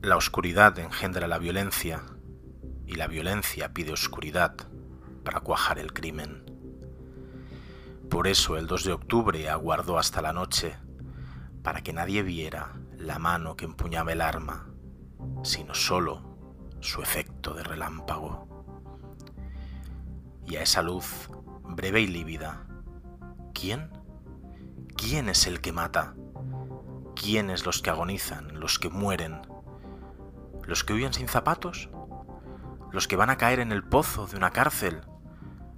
La 0.00 0.16
oscuridad 0.16 0.78
engendra 0.78 1.28
la 1.28 1.36
violencia 1.36 2.00
y 2.86 2.94
la 2.94 3.06
violencia 3.08 3.74
pide 3.74 3.92
oscuridad 3.92 4.54
para 5.22 5.40
cuajar 5.40 5.78
el 5.78 5.92
crimen. 5.92 6.46
Por 8.08 8.26
eso 8.26 8.56
el 8.56 8.66
2 8.66 8.84
de 8.84 8.92
octubre 8.92 9.50
aguardó 9.50 9.98
hasta 9.98 10.22
la 10.22 10.32
noche 10.32 10.78
para 11.62 11.82
que 11.82 11.92
nadie 11.92 12.22
viera 12.22 12.72
la 12.96 13.18
mano 13.18 13.54
que 13.54 13.66
empuñaba 13.66 14.10
el 14.10 14.22
arma, 14.22 14.66
sino 15.42 15.74
solo 15.74 16.22
su 16.80 17.02
efecto 17.02 17.52
de 17.52 17.64
relámpago. 17.64 18.48
Y 20.46 20.56
a 20.56 20.62
esa 20.62 20.80
luz, 20.80 21.28
breve 21.64 22.00
y 22.00 22.06
lívida, 22.06 22.66
¿quién? 23.52 23.97
¿Quién 24.98 25.28
es 25.28 25.46
el 25.46 25.60
que 25.60 25.72
mata? 25.72 26.16
¿Quiénes 27.14 27.64
los 27.64 27.80
que 27.80 27.88
agonizan, 27.88 28.58
los 28.58 28.80
que 28.80 28.90
mueren? 28.90 29.42
¿Los 30.64 30.82
que 30.82 30.92
huyen 30.92 31.12
sin 31.12 31.28
zapatos? 31.28 31.88
¿Los 32.90 33.06
que 33.06 33.14
van 33.14 33.30
a 33.30 33.38
caer 33.38 33.60
en 33.60 33.70
el 33.70 33.84
pozo 33.84 34.26
de 34.26 34.36
una 34.36 34.50
cárcel? 34.50 35.02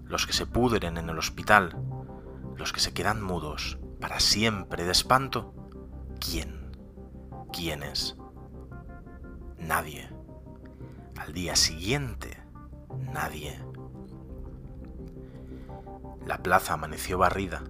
¿Los 0.06 0.26
que 0.26 0.32
se 0.32 0.46
pudren 0.46 0.96
en 0.96 1.10
el 1.10 1.18
hospital? 1.18 1.76
¿Los 2.56 2.72
que 2.72 2.80
se 2.80 2.94
quedan 2.94 3.22
mudos 3.22 3.78
para 4.00 4.20
siempre 4.20 4.84
de 4.84 4.92
espanto? 4.92 5.54
¿Quién? 6.18 6.72
¿Quiénes? 7.52 8.16
Nadie. 9.58 10.08
Al 11.18 11.34
día 11.34 11.56
siguiente, 11.56 12.42
nadie. 13.12 13.60
La 16.24 16.42
plaza 16.42 16.72
amaneció 16.72 17.18
barrida 17.18 17.62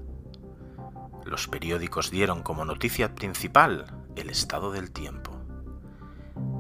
los 1.31 1.47
periódicos 1.47 2.11
dieron 2.11 2.43
como 2.43 2.65
noticia 2.65 3.15
principal 3.15 3.87
el 4.17 4.31
estado 4.31 4.73
del 4.73 4.91
tiempo. 4.91 5.31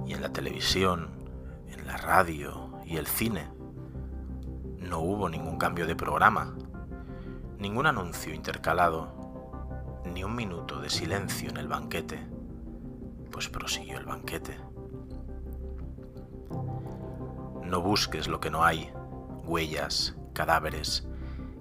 Y 0.06 0.12
en 0.12 0.22
la 0.22 0.32
televisión, 0.32 1.10
en 1.66 1.88
la 1.88 1.96
radio 1.96 2.78
y 2.86 2.96
el 2.96 3.08
cine 3.08 3.50
no 4.78 5.00
hubo 5.00 5.28
ningún 5.28 5.58
cambio 5.58 5.88
de 5.88 5.96
programa, 5.96 6.54
ningún 7.58 7.86
anuncio 7.88 8.32
intercalado, 8.32 10.00
ni 10.04 10.22
un 10.22 10.36
minuto 10.36 10.80
de 10.80 10.88
silencio 10.88 11.50
en 11.50 11.56
el 11.56 11.66
banquete, 11.66 12.24
pues 13.32 13.48
prosiguió 13.48 13.98
el 13.98 14.06
banquete. 14.06 14.56
No 17.64 17.80
busques 17.80 18.28
lo 18.28 18.38
que 18.38 18.50
no 18.50 18.64
hay, 18.64 18.92
huellas, 19.42 20.14
cadáveres, 20.32 21.08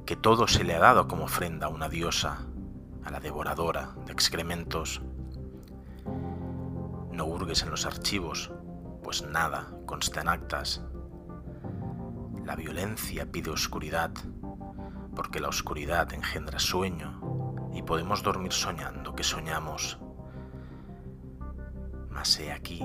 que 0.06 0.16
todo 0.16 0.48
se 0.48 0.64
le 0.64 0.76
ha 0.76 0.80
dado 0.80 1.08
como 1.08 1.24
ofrenda 1.24 1.66
a 1.66 1.70
una 1.70 1.90
diosa 1.90 2.49
a 3.04 3.12
la 3.12 3.20
devoradora 3.20 3.96
de 4.06 4.12
excrementos. 4.12 5.02
No 7.12 7.26
hurgues 7.26 7.64
en 7.64 7.72
los 7.72 7.86
archivos, 7.86 8.52
pues 9.04 9.24
nada 9.24 9.68
consta 9.86 10.22
en 10.22 10.30
actas. 10.30 10.82
La 12.46 12.56
violencia 12.56 13.32
pide 13.32 13.50
oscuridad, 13.50 14.12
porque 15.16 15.40
la 15.40 15.50
oscuridad 15.50 16.14
engendra 16.14 16.60
sueño 16.60 17.20
y 17.74 17.82
podemos 17.82 18.24
dormir 18.24 18.54
soñando 18.54 19.16
que 19.16 19.24
soñamos. 19.24 20.00
Mas 22.10 22.40
he 22.40 22.52
aquí 22.52 22.84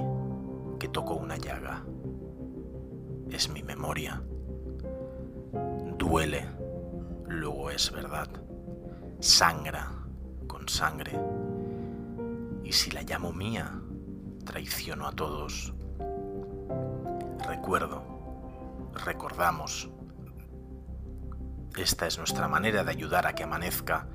que 0.78 0.88
toco 0.88 1.14
una 1.14 1.36
llaga. 1.36 1.84
Es 3.30 3.48
mi 3.48 3.62
memoria. 3.62 4.22
Duele, 5.96 6.48
luego 7.26 7.70
es 7.70 7.90
verdad. 7.90 8.28
Sangra, 9.20 10.03
sangre. 10.68 11.18
Y 12.62 12.72
si 12.72 12.90
la 12.90 13.02
llamo 13.02 13.32
mía, 13.32 13.72
traiciono 14.44 15.06
a 15.06 15.12
todos. 15.12 15.72
Recuerdo, 17.46 18.02
recordamos. 19.04 19.90
Esta 21.76 22.06
es 22.06 22.18
nuestra 22.18 22.48
manera 22.48 22.84
de 22.84 22.90
ayudar 22.90 23.26
a 23.26 23.34
que 23.34 23.44
amanezca 23.44 24.06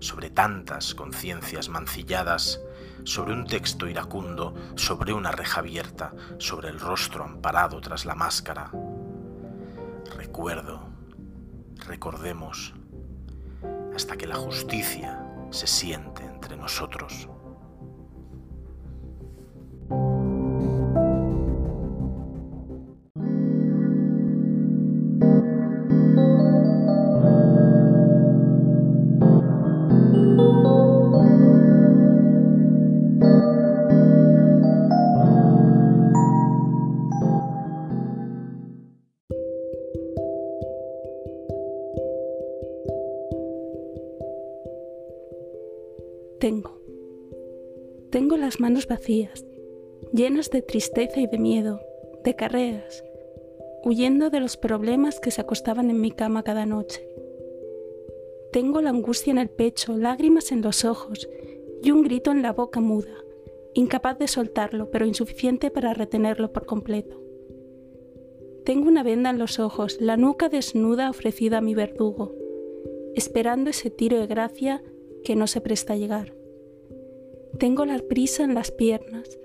sobre 0.00 0.30
tantas 0.30 0.94
conciencias 0.94 1.68
mancilladas, 1.68 2.60
sobre 3.04 3.32
un 3.32 3.46
texto 3.46 3.88
iracundo, 3.88 4.54
sobre 4.76 5.12
una 5.12 5.30
reja 5.30 5.60
abierta, 5.60 6.12
sobre 6.38 6.68
el 6.68 6.80
rostro 6.80 7.24
amparado 7.24 7.80
tras 7.80 8.04
la 8.04 8.14
máscara. 8.14 8.70
Recuerdo, 10.16 10.88
recordemos, 11.86 12.74
hasta 13.94 14.16
que 14.16 14.26
la 14.26 14.36
justicia 14.36 15.23
se 15.54 15.68
siente 15.68 16.24
entre 16.24 16.56
nosotros. 16.56 17.28
Las 48.44 48.60
manos 48.60 48.86
vacías, 48.86 49.46
llenas 50.12 50.50
de 50.50 50.60
tristeza 50.60 51.18
y 51.18 51.26
de 51.26 51.38
miedo, 51.38 51.80
de 52.24 52.36
carreras, 52.36 53.02
huyendo 53.82 54.28
de 54.28 54.38
los 54.38 54.58
problemas 54.58 55.18
que 55.18 55.30
se 55.30 55.40
acostaban 55.40 55.88
en 55.88 55.98
mi 55.98 56.10
cama 56.10 56.42
cada 56.42 56.66
noche. 56.66 57.08
Tengo 58.52 58.82
la 58.82 58.90
angustia 58.90 59.30
en 59.30 59.38
el 59.38 59.48
pecho, 59.48 59.96
lágrimas 59.96 60.52
en 60.52 60.60
los 60.60 60.84
ojos 60.84 61.26
y 61.82 61.90
un 61.90 62.02
grito 62.02 62.32
en 62.32 62.42
la 62.42 62.52
boca 62.52 62.80
muda, 62.80 63.16
incapaz 63.72 64.18
de 64.18 64.28
soltarlo, 64.28 64.90
pero 64.90 65.06
insuficiente 65.06 65.70
para 65.70 65.94
retenerlo 65.94 66.52
por 66.52 66.66
completo. 66.66 67.22
Tengo 68.66 68.88
una 68.88 69.02
venda 69.02 69.30
en 69.30 69.38
los 69.38 69.58
ojos, 69.58 69.96
la 70.02 70.18
nuca 70.18 70.50
desnuda 70.50 71.08
ofrecida 71.08 71.58
a 71.58 71.62
mi 71.62 71.74
verdugo, 71.74 72.34
esperando 73.14 73.70
ese 73.70 73.88
tiro 73.88 74.18
de 74.18 74.26
gracia 74.26 74.82
que 75.24 75.34
no 75.34 75.46
se 75.46 75.62
presta 75.62 75.94
a 75.94 75.96
llegar. 75.96 76.43
Tengo 77.58 77.84
la 77.84 77.98
prisa 78.00 78.42
en 78.42 78.54
las 78.54 78.72
piernas, 78.72 79.38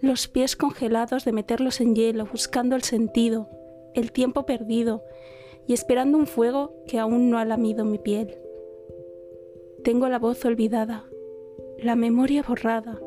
los 0.00 0.26
pies 0.26 0.56
congelados 0.56 1.24
de 1.24 1.30
meterlos 1.30 1.80
en 1.80 1.94
hielo, 1.94 2.26
buscando 2.26 2.74
el 2.74 2.82
sentido, 2.82 3.48
el 3.94 4.10
tiempo 4.10 4.46
perdido 4.46 5.04
y 5.68 5.72
esperando 5.72 6.18
un 6.18 6.26
fuego 6.26 6.74
que 6.88 6.98
aún 6.98 7.30
no 7.30 7.38
ha 7.38 7.44
lamido 7.44 7.84
mi 7.84 7.98
piel. 7.98 8.36
Tengo 9.84 10.08
la 10.08 10.18
voz 10.18 10.44
olvidada, 10.44 11.04
la 11.78 11.94
memoria 11.94 12.42
borrada, 12.42 12.98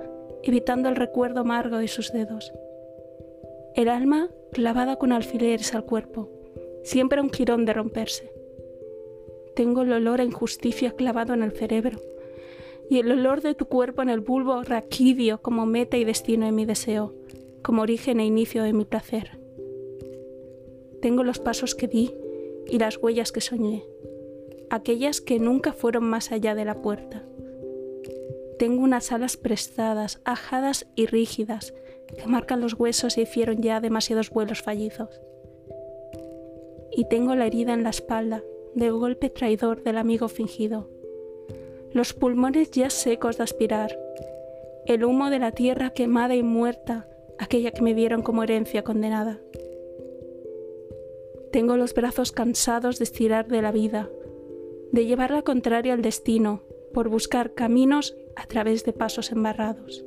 evitando 0.41 0.87
el 0.87 0.95
recuerdo 0.95 1.41
amargo 1.41 1.77
de 1.77 1.89
sus 1.89 2.13
dedos. 2.13 2.53
El 3.75 3.89
alma 3.89 4.29
clavada 4.53 4.95
con 4.95 5.11
alfileres 5.11 5.75
al 5.75 5.83
cuerpo, 5.83 6.29
siempre 6.83 7.19
un 7.19 7.29
jirón 7.29 7.65
de 7.65 7.73
romperse. 7.73 8.31
Tengo 9.53 9.81
el 9.81 9.91
olor 9.91 10.21
a 10.21 10.23
injusticia 10.23 10.91
clavado 10.91 11.33
en 11.33 11.43
el 11.43 11.51
cerebro 11.51 11.99
y 12.89 12.99
el 12.99 13.11
olor 13.11 13.41
de 13.41 13.53
tu 13.53 13.65
cuerpo 13.65 14.01
en 14.01 14.09
el 14.09 14.19
bulbo 14.19 14.63
raquídeo 14.63 15.41
como 15.41 15.65
meta 15.65 15.97
y 15.97 16.03
destino 16.03 16.45
de 16.45 16.51
mi 16.51 16.65
deseo, 16.65 17.13
como 17.61 17.83
origen 17.83 18.19
e 18.19 18.25
inicio 18.25 18.63
de 18.63 18.73
mi 18.73 18.85
placer. 18.85 19.39
Tengo 21.01 21.23
los 21.23 21.39
pasos 21.39 21.75
que 21.75 21.87
di 21.87 22.13
y 22.67 22.79
las 22.79 22.97
huellas 22.97 23.31
que 23.31 23.41
soñé, 23.41 23.85
aquellas 24.69 25.21
que 25.21 25.39
nunca 25.39 25.71
fueron 25.71 26.03
más 26.03 26.31
allá 26.31 26.55
de 26.55 26.65
la 26.65 26.81
puerta. 26.81 27.25
Tengo 28.57 28.83
unas 28.83 29.11
alas 29.11 29.37
prestadas, 29.37 30.19
ajadas 30.25 30.87
y 30.95 31.05
rígidas, 31.05 31.73
que 32.17 32.27
marcan 32.27 32.59
los 32.59 32.73
huesos 32.73 33.17
y 33.17 33.21
hicieron 33.21 33.61
ya 33.61 33.79
demasiados 33.79 34.31
vuelos 34.31 34.61
fallidos. 34.61 35.21
Y 36.91 37.07
tengo 37.07 37.35
la 37.35 37.45
herida 37.45 37.73
en 37.73 37.83
la 37.83 37.91
espalda, 37.91 38.43
del 38.75 38.93
golpe 38.93 39.29
traidor 39.29 39.83
del 39.83 39.97
amigo 39.97 40.27
fingido. 40.27 40.89
Los 41.91 42.13
pulmones 42.13 42.69
ya 42.71 42.89
secos 42.89 43.37
de 43.37 43.43
aspirar. 43.43 43.97
El 44.85 45.03
humo 45.03 45.29
de 45.29 45.39
la 45.39 45.51
tierra 45.51 45.89
quemada 45.89 46.35
y 46.35 46.43
muerta, 46.43 47.07
aquella 47.39 47.71
que 47.71 47.81
me 47.81 47.95
dieron 47.95 48.21
como 48.21 48.43
herencia 48.43 48.83
condenada. 48.83 49.39
Tengo 51.51 51.77
los 51.77 51.95
brazos 51.95 52.31
cansados 52.31 52.99
de 52.99 53.05
estirar 53.05 53.47
de 53.47 53.63
la 53.63 53.71
vida, 53.71 54.07
de 54.91 55.05
llevar 55.05 55.31
la 55.31 55.41
contraria 55.41 55.93
al 55.93 56.03
destino, 56.03 56.61
por 56.93 57.09
buscar 57.09 57.53
caminos 57.53 58.15
a 58.35 58.45
través 58.45 58.83
de 58.83 58.93
pasos 58.93 59.31
embarrados. 59.31 60.05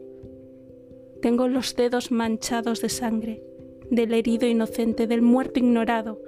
Tengo 1.20 1.48
los 1.48 1.74
dedos 1.74 2.12
manchados 2.12 2.80
de 2.80 2.88
sangre, 2.88 3.42
del 3.90 4.14
herido 4.14 4.46
inocente, 4.46 5.06
del 5.06 5.22
muerto 5.22 5.58
ignorado, 5.58 6.20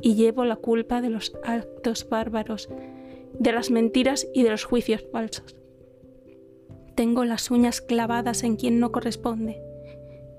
y 0.00 0.14
llevo 0.14 0.44
la 0.44 0.56
culpa 0.56 1.00
de 1.00 1.10
los 1.10 1.32
actos 1.44 2.08
bárbaros, 2.08 2.68
de 3.38 3.52
las 3.52 3.70
mentiras 3.70 4.26
y 4.34 4.42
de 4.42 4.50
los 4.50 4.64
juicios 4.64 5.04
falsos. 5.12 5.56
Tengo 6.94 7.24
las 7.24 7.50
uñas 7.50 7.80
clavadas 7.80 8.42
en 8.42 8.56
quien 8.56 8.80
no 8.80 8.92
corresponde, 8.92 9.60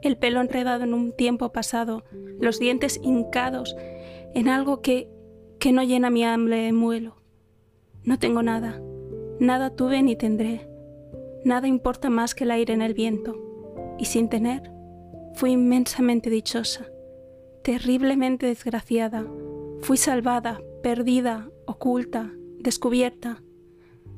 el 0.02 0.18
pelo 0.18 0.41
enredado 0.41 0.84
en 0.84 0.93
un 0.93 1.12
tiempo 1.12 1.52
pasado, 1.52 2.04
los 2.39 2.60
dientes 2.60 3.00
hincados 3.04 3.76
en 4.34 4.48
algo 4.48 4.82
que, 4.82 5.10
que 5.60 5.72
no 5.72 5.84
llena 5.84 6.10
mi 6.10 6.24
hambre 6.24 6.58
de 6.58 6.74
muelo. 6.74 7.16
No 8.04 8.20
tengo 8.20 8.41
nada, 8.41 8.82
nada 9.39 9.76
tuve 9.76 10.02
ni 10.02 10.16
tendré, 10.16 10.68
nada 11.43 11.68
importa 11.68 12.10
más 12.10 12.34
que 12.34 12.43
el 12.43 12.52
aire 12.52 12.74
en 12.74 12.82
el 12.82 12.93
viento, 12.93 13.36
y 14.00 14.06
sin 14.06 14.30
tener, 14.30 14.72
fui 15.34 15.52
inmensamente 15.52 16.30
dichosa, 16.30 16.88
terriblemente 17.64 18.45
desgraciada, 18.45 19.26
Fui 19.82 19.98
salvada, 19.98 20.62
perdida, 20.82 21.50
oculta, 21.66 22.34
descubierta. 22.68 23.41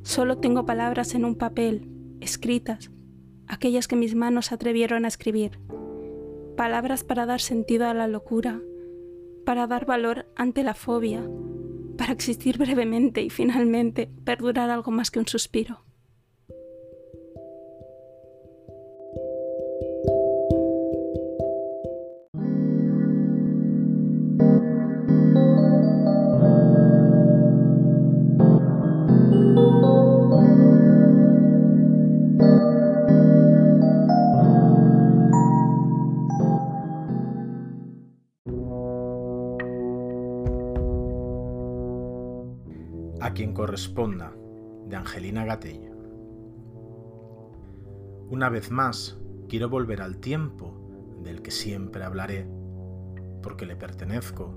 Solo 0.01 0.39
tengo 0.39 0.65
palabras 0.65 1.13
en 1.13 1.23
un 1.23 1.35
papel, 1.35 1.87
escritas, 2.19 2.89
aquellas 3.45 3.87
que 3.87 3.95
mis 3.95 4.15
manos 4.15 4.51
atrevieron 4.51 5.05
a 5.05 5.07
escribir. 5.07 5.59
Palabras 6.57 7.03
para 7.03 7.27
dar 7.27 7.41
sentido 7.41 7.85
a 7.85 7.93
la 7.93 8.07
locura, 8.07 8.59
para 9.45 9.67
dar 9.67 9.85
valor 9.85 10.25
ante 10.35 10.63
la 10.63 10.73
fobia, 10.73 11.29
para 11.95 12.11
existir 12.11 12.57
brevemente 12.57 13.21
y 13.21 13.29
finalmente 13.29 14.09
perdurar 14.23 14.71
algo 14.71 14.89
más 14.89 15.11
que 15.11 15.19
un 15.19 15.27
suspiro. 15.27 15.85
Corresponda, 43.59 44.31
de 44.87 44.95
Angelina 44.95 45.43
Gatello. 45.43 45.91
Una 48.29 48.47
vez 48.47 48.71
más, 48.71 49.19
quiero 49.49 49.67
volver 49.67 50.01
al 50.01 50.21
tiempo 50.21 51.19
del 51.21 51.41
que 51.41 51.51
siempre 51.51 52.05
hablaré, 52.05 52.49
porque 53.43 53.65
le 53.65 53.75
pertenezco, 53.75 54.55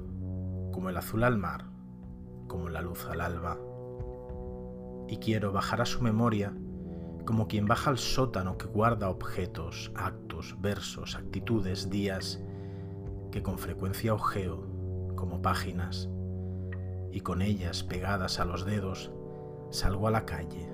como 0.71 0.89
el 0.89 0.97
azul 0.97 1.25
al 1.25 1.37
mar, 1.37 1.65
como 2.47 2.69
la 2.69 2.81
luz 2.81 3.05
al 3.07 3.23
alba. 3.23 3.59
Y 5.09 5.17
quiero 5.17 5.51
bajar 5.51 5.81
a 5.81 5.87
su 5.87 6.01
memoria 6.01 6.55
como 7.25 7.49
quien 7.49 7.67
baja 7.67 7.91
al 7.91 7.99
sótano 7.99 8.57
que 8.57 8.67
guarda 8.67 9.11
objetos, 9.11 9.91
actos, 9.97 10.57
versos, 10.61 11.17
actitudes, 11.17 11.91
días, 11.91 12.41
que 13.33 13.43
con 13.43 13.59
frecuencia 13.59 14.15
ojeo 14.15 14.65
como 15.17 15.43
páginas 15.43 16.09
y 17.13 17.21
con 17.21 17.43
ellas 17.43 17.83
pegadas 17.83 18.41
a 18.41 18.45
los 18.45 18.65
dedos, 18.65 19.13
salgo 19.71 20.09
a 20.09 20.11
la 20.11 20.25
calle. 20.25 20.69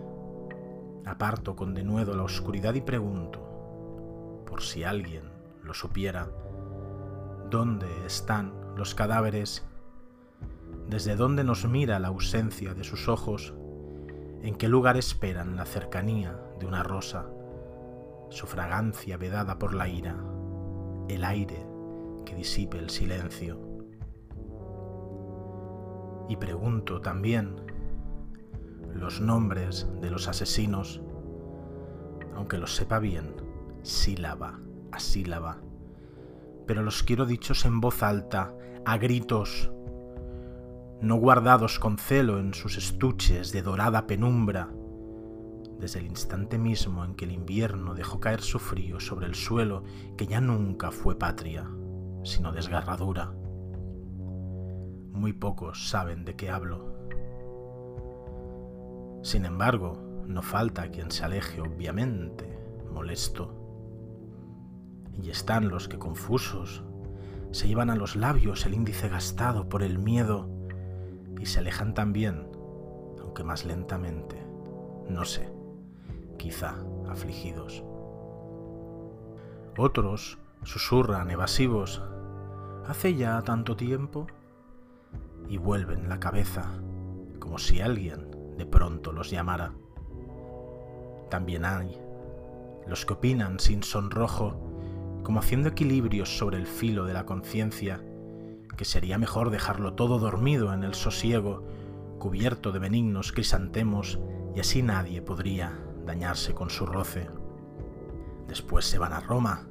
Aparto 1.05 1.57
con 1.57 1.74
denuedo 1.74 2.14
la 2.14 2.22
oscuridad 2.22 2.74
y 2.74 2.80
pregunto, 2.80 4.45
por 4.47 4.62
si 4.62 4.84
alguien 4.84 5.24
lo 5.62 5.74
supiera, 5.74 6.30
¿dónde 7.51 7.89
están 8.07 8.55
los 8.76 8.95
cadáveres? 8.95 9.66
¿Desde 10.89 11.16
dónde 11.16 11.45
nos 11.45 11.66
mira 11.66 11.99
la 11.99 12.09
ausencia 12.09 12.72
de 12.72 12.84
sus 12.84 13.09
ojos? 13.09 13.53
¿En 14.43 14.55
qué 14.55 14.68
lugar 14.68 14.97
esperan 14.97 15.57
la 15.57 15.64
cercanía 15.64 16.39
de 16.61 16.66
una 16.66 16.82
rosa, 16.82 17.26
su 18.30 18.47
fragancia 18.47 19.16
vedada 19.16 19.59
por 19.59 19.74
la 19.74 19.89
ira, 19.89 20.16
el 21.09 21.24
aire 21.24 21.66
que 22.24 22.36
disipe 22.36 22.78
el 22.78 22.91
silencio? 22.91 23.67
Y 26.28 26.36
pregunto 26.36 27.00
también 27.00 27.56
los 28.94 29.20
nombres 29.20 29.88
de 30.00 30.10
los 30.10 30.28
asesinos, 30.28 31.00
aunque 32.34 32.58
lo 32.58 32.66
sepa 32.66 32.98
bien, 32.98 33.34
sílaba 33.82 34.60
a 34.92 35.00
sílaba. 35.00 35.58
Pero 36.66 36.82
los 36.82 37.02
quiero 37.02 37.26
dichos 37.26 37.64
en 37.64 37.80
voz 37.80 38.02
alta, 38.02 38.54
a 38.84 38.98
gritos, 38.98 39.70
no 41.00 41.16
guardados 41.16 41.78
con 41.78 41.96
celo 41.96 42.38
en 42.38 42.54
sus 42.54 42.76
estuches 42.76 43.52
de 43.52 43.62
dorada 43.62 44.06
penumbra, 44.06 44.68
desde 45.78 46.00
el 46.00 46.06
instante 46.06 46.58
mismo 46.58 47.04
en 47.04 47.14
que 47.14 47.24
el 47.24 47.32
invierno 47.32 47.94
dejó 47.94 48.18
caer 48.18 48.40
su 48.42 48.58
frío 48.58 48.98
sobre 48.98 49.26
el 49.26 49.34
suelo 49.34 49.84
que 50.16 50.26
ya 50.26 50.40
nunca 50.40 50.90
fue 50.90 51.16
patria, 51.16 51.70
sino 52.24 52.52
desgarradura. 52.52 53.32
Muy 55.18 55.32
pocos 55.32 55.88
saben 55.88 56.24
de 56.24 56.36
qué 56.36 56.48
hablo. 56.48 56.94
Sin 59.22 59.44
embargo, 59.44 59.98
no 60.28 60.42
falta 60.42 60.92
quien 60.92 61.10
se 61.10 61.24
aleje 61.24 61.60
obviamente, 61.60 62.56
molesto. 62.92 63.52
Y 65.20 65.30
están 65.30 65.70
los 65.70 65.88
que 65.88 65.98
confusos 65.98 66.84
se 67.50 67.66
llevan 67.66 67.90
a 67.90 67.96
los 67.96 68.14
labios 68.14 68.64
el 68.64 68.74
índice 68.74 69.08
gastado 69.08 69.68
por 69.68 69.82
el 69.82 69.98
miedo 69.98 70.48
y 71.40 71.46
se 71.46 71.58
alejan 71.58 71.94
también, 71.94 72.48
aunque 73.20 73.42
más 73.42 73.64
lentamente, 73.64 74.40
no 75.08 75.24
sé, 75.24 75.52
quizá 76.36 76.76
afligidos. 77.08 77.82
Otros 79.76 80.38
susurran 80.62 81.28
evasivos, 81.32 82.04
hace 82.86 83.16
ya 83.16 83.42
tanto 83.42 83.74
tiempo, 83.74 84.28
y 85.49 85.59
vuelven 85.59 86.09
la 86.09 86.20
cabeza, 86.20 86.80
como 87.38 87.59
si 87.59 87.80
alguien 87.80 88.30
de 88.57 88.66
pronto 88.66 89.12
los 89.12 89.30
llamara. 89.30 89.72
También 91.30 91.64
hay 91.64 91.96
los 92.86 93.05
que 93.05 93.12
opinan 93.14 93.61
sin 93.61 93.82
sonrojo, 93.82 94.55
como 95.22 95.40
haciendo 95.40 95.68
equilibrios 95.68 96.38
sobre 96.38 96.57
el 96.57 96.66
filo 96.66 97.05
de 97.05 97.12
la 97.12 97.26
conciencia, 97.26 98.03
que 98.76 98.84
sería 98.84 99.18
mejor 99.18 99.51
dejarlo 99.51 99.92
todo 99.94 100.18
dormido 100.18 100.72
en 100.72 100.84
el 100.84 100.94
sosiego, 100.94 101.64
cubierto 102.18 102.72
de 102.72 102.78
benignos 102.78 103.32
crisantemos, 103.32 104.18
y 104.55 104.61
así 104.61 104.82
nadie 104.82 105.20
podría 105.20 105.78
dañarse 106.07 106.55
con 106.55 106.70
su 106.70 106.86
roce. 106.86 107.28
Después 108.46 108.86
se 108.86 108.99
van 108.99 109.12
a 109.12 109.20
Roma, 109.20 109.68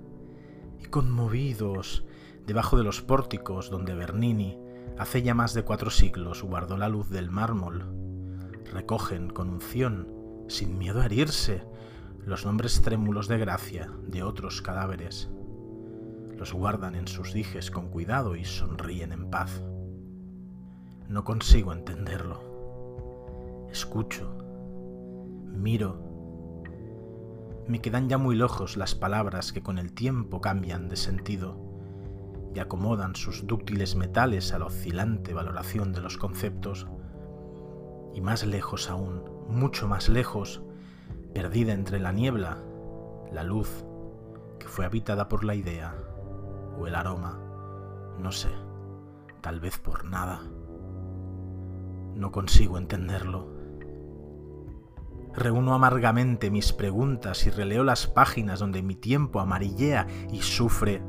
y 0.79 0.85
conmovidos, 0.85 2.05
debajo 2.45 2.77
de 2.77 2.83
los 2.83 3.01
pórticos 3.01 3.71
donde 3.71 3.95
Bernini 3.95 4.59
hace 4.97 5.21
ya 5.21 5.33
más 5.33 5.53
de 5.53 5.63
cuatro 5.63 5.89
siglos 5.89 6.43
guardó 6.43 6.77
la 6.77 6.89
luz 6.89 7.09
del 7.09 7.29
mármol, 7.29 7.85
recogen 8.71 9.29
con 9.29 9.49
unción, 9.49 10.07
sin 10.47 10.77
miedo 10.77 11.01
a 11.01 11.05
herirse, 11.05 11.63
los 12.25 12.45
nombres 12.45 12.81
trémulos 12.81 13.27
de 13.27 13.37
gracia 13.37 13.89
de 14.07 14.23
otros 14.23 14.61
cadáveres 14.61 15.29
los 16.37 16.53
guardan 16.53 16.95
en 16.95 17.07
sus 17.07 17.33
dijes 17.33 17.71
con 17.71 17.89
cuidado 17.89 18.35
y 18.35 18.45
sonríen 18.45 19.11
en 19.11 19.29
paz. 19.29 19.63
No 21.09 21.23
consigo 21.23 21.73
entenderlo. 21.73 23.67
Escucho, 23.71 24.37
miro. 25.51 26.03
Me 27.67 27.81
quedan 27.81 28.07
ya 28.07 28.17
muy 28.17 28.35
lejos 28.35 28.77
las 28.77 28.95
palabras 28.95 29.51
que 29.51 29.63
con 29.63 29.77
el 29.77 29.93
tiempo 29.93 30.39
cambian 30.39 30.87
de 30.89 30.95
sentido 30.95 31.66
y 32.53 32.59
acomodan 32.59 33.15
sus 33.15 33.45
dúctiles 33.45 33.95
metales 33.95 34.53
a 34.53 34.59
la 34.59 34.65
oscilante 34.65 35.33
valoración 35.33 35.93
de 35.93 36.01
los 36.01 36.17
conceptos. 36.17 36.87
Y 38.13 38.21
más 38.21 38.45
lejos 38.45 38.89
aún, 38.89 39.23
mucho 39.47 39.87
más 39.87 40.09
lejos, 40.09 40.61
perdida 41.33 41.73
entre 41.73 41.99
la 41.99 42.11
niebla, 42.11 42.57
la 43.31 43.43
luz 43.43 43.85
que 44.59 44.67
fue 44.67 44.85
habitada 44.85 45.27
por 45.27 45.43
la 45.43 45.55
idea 45.55 45.95
o 46.79 46.87
el 46.87 46.95
aroma, 46.95 47.39
no 48.19 48.31
sé, 48.31 48.49
tal 49.41 49.59
vez 49.59 49.77
por 49.77 50.05
nada. 50.05 50.41
No 52.15 52.31
consigo 52.31 52.77
entenderlo. 52.77 53.55
Reúno 55.35 55.75
amargamente 55.75 56.49
mis 56.49 56.73
preguntas 56.73 57.45
y 57.45 57.51
releo 57.51 57.83
las 57.83 58.07
páginas 58.07 58.59
donde 58.59 58.81
mi 58.81 58.95
tiempo 58.95 59.39
amarillea 59.39 60.07
y 60.31 60.41
sufre. 60.41 61.03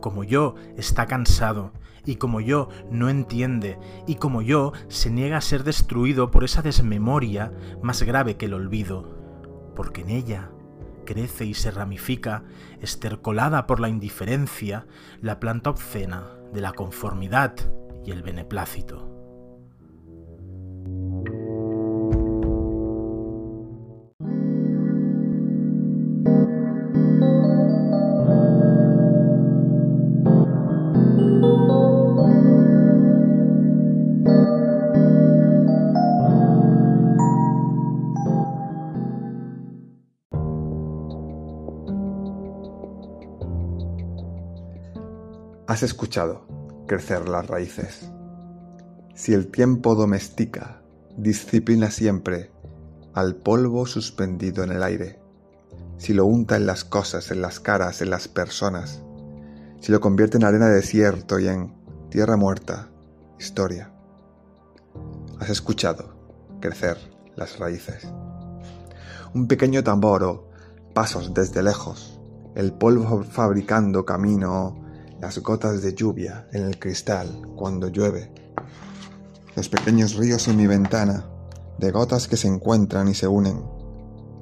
Como 0.00 0.24
yo 0.24 0.54
está 0.76 1.06
cansado, 1.06 1.72
y 2.04 2.16
como 2.16 2.40
yo 2.40 2.68
no 2.90 3.08
entiende, 3.08 3.78
y 4.06 4.14
como 4.14 4.42
yo 4.42 4.72
se 4.88 5.10
niega 5.10 5.36
a 5.36 5.42
ser 5.42 5.64
destruido 5.64 6.30
por 6.30 6.44
esa 6.44 6.62
desmemoria 6.62 7.52
más 7.82 8.02
grave 8.02 8.36
que 8.36 8.46
el 8.46 8.54
olvido, 8.54 9.16
porque 9.74 10.02
en 10.02 10.10
ella 10.10 10.50
crece 11.04 11.44
y 11.44 11.54
se 11.54 11.70
ramifica, 11.70 12.44
estercolada 12.80 13.66
por 13.66 13.80
la 13.80 13.88
indiferencia, 13.88 14.86
la 15.20 15.40
planta 15.40 15.70
obscena 15.70 16.24
de 16.52 16.60
la 16.60 16.72
conformidad 16.72 17.54
y 18.04 18.10
el 18.10 18.22
beneplácito. 18.22 19.17
Has 45.78 45.84
escuchado 45.84 46.44
crecer 46.88 47.28
las 47.28 47.46
raíces. 47.46 48.10
Si 49.14 49.32
el 49.32 49.46
tiempo 49.46 49.94
domestica, 49.94 50.82
disciplina 51.16 51.92
siempre 51.92 52.50
al 53.14 53.36
polvo 53.36 53.86
suspendido 53.86 54.64
en 54.64 54.72
el 54.72 54.82
aire. 54.82 55.20
Si 55.96 56.14
lo 56.14 56.26
unta 56.26 56.56
en 56.56 56.66
las 56.66 56.82
cosas, 56.82 57.30
en 57.30 57.40
las 57.40 57.60
caras, 57.60 58.02
en 58.02 58.10
las 58.10 58.26
personas. 58.26 59.04
Si 59.80 59.92
lo 59.92 60.00
convierte 60.00 60.36
en 60.36 60.46
arena 60.46 60.66
de 60.66 60.74
desierto 60.74 61.38
y 61.38 61.46
en 61.46 61.72
tierra 62.10 62.36
muerta, 62.36 62.88
historia. 63.38 63.92
Has 65.38 65.48
escuchado 65.48 66.12
crecer 66.60 66.98
las 67.36 67.60
raíces. 67.60 68.04
Un 69.32 69.46
pequeño 69.46 69.84
tambor 69.84 70.24
o 70.24 70.50
pasos 70.92 71.34
desde 71.34 71.62
lejos, 71.62 72.20
el 72.56 72.72
polvo 72.72 73.22
fabricando 73.22 74.04
camino 74.04 74.87
las 75.20 75.38
gotas 75.38 75.82
de 75.82 75.94
lluvia 75.94 76.48
en 76.52 76.64
el 76.64 76.78
cristal 76.78 77.28
cuando 77.56 77.88
llueve, 77.88 78.32
los 79.56 79.68
pequeños 79.68 80.14
ríos 80.14 80.46
en 80.48 80.56
mi 80.56 80.66
ventana, 80.66 81.26
de 81.78 81.90
gotas 81.90 82.28
que 82.28 82.36
se 82.36 82.48
encuentran 82.48 83.08
y 83.08 83.14
se 83.14 83.26
unen. 83.26 83.64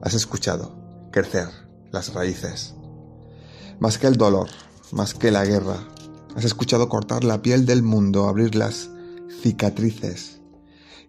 Has 0.03 0.15
escuchado 0.15 1.09
crecer 1.11 1.49
las 1.91 2.13
raíces. 2.13 2.75
Más 3.79 3.99
que 3.99 4.07
el 4.07 4.17
dolor, 4.17 4.49
más 4.93 5.15
que 5.15 5.31
la 5.31 5.45
guerra, 5.45 5.79
has 6.35 6.45
escuchado 6.45 6.89
cortar 6.89 7.25
la 7.25 7.41
piel 7.41 7.65
del 7.65 7.83
mundo, 7.83 8.29
abrir 8.29 8.55
las 8.55 8.91
cicatrices. 9.41 10.41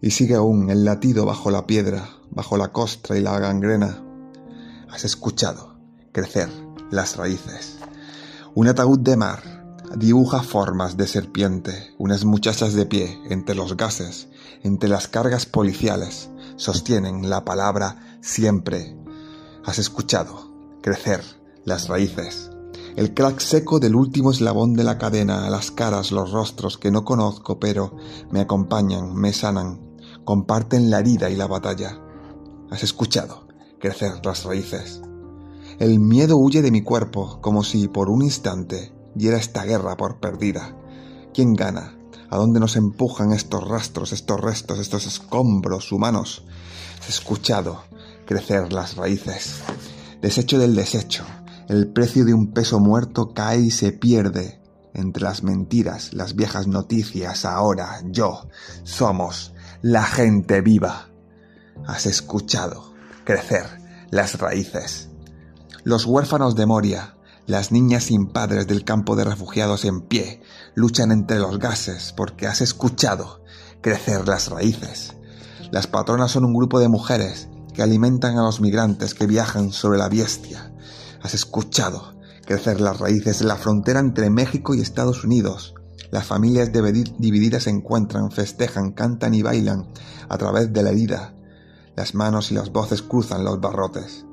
Y 0.00 0.12
sigue 0.12 0.36
aún 0.36 0.70
el 0.70 0.84
latido 0.84 1.26
bajo 1.26 1.50
la 1.50 1.66
piedra, 1.66 2.08
bajo 2.30 2.56
la 2.56 2.68
costra 2.68 3.18
y 3.18 3.20
la 3.20 3.38
gangrena. 3.38 4.02
Has 4.90 5.04
escuchado 5.04 5.76
crecer 6.12 6.48
las 6.90 7.16
raíces. 7.16 7.76
Un 8.54 8.68
ataúd 8.68 9.00
de 9.00 9.16
mar 9.16 9.57
dibuja 9.96 10.42
formas 10.42 10.96
de 10.96 11.06
serpiente, 11.06 11.94
unas 11.98 12.24
muchachas 12.24 12.74
de 12.74 12.86
pie 12.86 13.18
entre 13.30 13.54
los 13.54 13.76
gases, 13.76 14.28
entre 14.62 14.88
las 14.88 15.08
cargas 15.08 15.46
policiales, 15.46 16.30
sostienen 16.56 17.30
la 17.30 17.44
palabra 17.44 18.18
siempre. 18.20 18.96
Has 19.64 19.78
escuchado 19.78 20.52
crecer 20.82 21.22
las 21.64 21.88
raíces. 21.88 22.50
El 22.96 23.14
crack 23.14 23.38
seco 23.38 23.78
del 23.78 23.94
último 23.94 24.30
eslabón 24.30 24.74
de 24.74 24.84
la 24.84 24.98
cadena, 24.98 25.48
las 25.50 25.70
caras, 25.70 26.10
los 26.10 26.32
rostros 26.32 26.78
que 26.78 26.90
no 26.90 27.04
conozco, 27.04 27.58
pero 27.58 27.96
me 28.30 28.40
acompañan, 28.40 29.14
me 29.14 29.32
sanan, 29.32 29.80
comparten 30.24 30.90
la 30.90 30.98
herida 30.98 31.30
y 31.30 31.36
la 31.36 31.46
batalla. 31.46 32.00
Has 32.70 32.82
escuchado 32.82 33.46
crecer 33.78 34.20
las 34.24 34.44
raíces. 34.44 35.00
El 35.78 36.00
miedo 36.00 36.36
huye 36.36 36.60
de 36.60 36.72
mi 36.72 36.82
cuerpo 36.82 37.40
como 37.40 37.62
si 37.62 37.86
por 37.86 38.10
un 38.10 38.22
instante 38.22 38.97
diera 39.18 39.36
esta 39.36 39.64
guerra 39.64 39.96
por 39.96 40.20
perdida. 40.20 40.74
¿Quién 41.34 41.54
gana? 41.54 41.98
¿A 42.30 42.36
dónde 42.36 42.60
nos 42.60 42.76
empujan 42.76 43.32
estos 43.32 43.66
rastros, 43.66 44.12
estos 44.12 44.40
restos, 44.40 44.78
estos 44.78 45.06
escombros 45.06 45.92
humanos? 45.92 46.44
He 47.06 47.10
escuchado 47.10 47.82
crecer 48.26 48.72
las 48.72 48.96
raíces. 48.96 49.60
Desecho 50.22 50.58
del 50.58 50.74
desecho. 50.74 51.24
El 51.68 51.92
precio 51.92 52.24
de 52.24 52.34
un 52.34 52.52
peso 52.52 52.80
muerto 52.80 53.34
cae 53.34 53.60
y 53.60 53.70
se 53.70 53.92
pierde 53.92 54.60
entre 54.94 55.22
las 55.22 55.42
mentiras, 55.42 56.14
las 56.14 56.34
viejas 56.34 56.66
noticias. 56.66 57.44
Ahora 57.44 58.00
yo 58.04 58.48
somos 58.84 59.52
la 59.82 60.04
gente 60.04 60.60
viva. 60.60 61.10
Has 61.86 62.06
escuchado 62.06 62.94
crecer 63.24 63.64
las 64.10 64.38
raíces. 64.38 65.10
Los 65.84 66.06
huérfanos 66.06 66.56
de 66.56 66.66
Moria, 66.66 67.17
las 67.48 67.72
niñas 67.72 68.04
sin 68.04 68.26
padres 68.26 68.66
del 68.66 68.84
campo 68.84 69.16
de 69.16 69.24
refugiados 69.24 69.86
en 69.86 70.02
pie, 70.02 70.42
luchan 70.74 71.10
entre 71.10 71.38
los 71.38 71.58
gases 71.58 72.12
porque 72.14 72.46
has 72.46 72.60
escuchado 72.60 73.42
crecer 73.80 74.28
las 74.28 74.50
raíces. 74.50 75.14
Las 75.70 75.86
patronas 75.86 76.30
son 76.30 76.44
un 76.44 76.52
grupo 76.52 76.78
de 76.78 76.88
mujeres 76.88 77.48
que 77.72 77.82
alimentan 77.82 78.36
a 78.36 78.42
los 78.42 78.60
migrantes 78.60 79.14
que 79.14 79.26
viajan 79.26 79.72
sobre 79.72 79.98
la 79.98 80.10
bestia. 80.10 80.74
Has 81.22 81.32
escuchado 81.32 82.20
crecer 82.44 82.82
las 82.82 82.98
raíces 82.98 83.38
de 83.38 83.46
la 83.46 83.56
frontera 83.56 84.00
entre 84.00 84.28
México 84.28 84.74
y 84.74 84.82
Estados 84.82 85.24
Unidos. 85.24 85.74
Las 86.10 86.26
familias 86.26 86.70
divididas 86.70 87.62
se 87.62 87.70
encuentran, 87.70 88.30
festejan, 88.30 88.92
cantan 88.92 89.32
y 89.32 89.40
bailan 89.40 89.88
a 90.28 90.36
través 90.36 90.70
de 90.74 90.82
la 90.82 90.90
herida. 90.90 91.34
Las 91.96 92.14
manos 92.14 92.52
y 92.52 92.54
las 92.54 92.72
voces 92.72 93.00
cruzan 93.00 93.42
los 93.42 93.58
barrotes. 93.58 94.26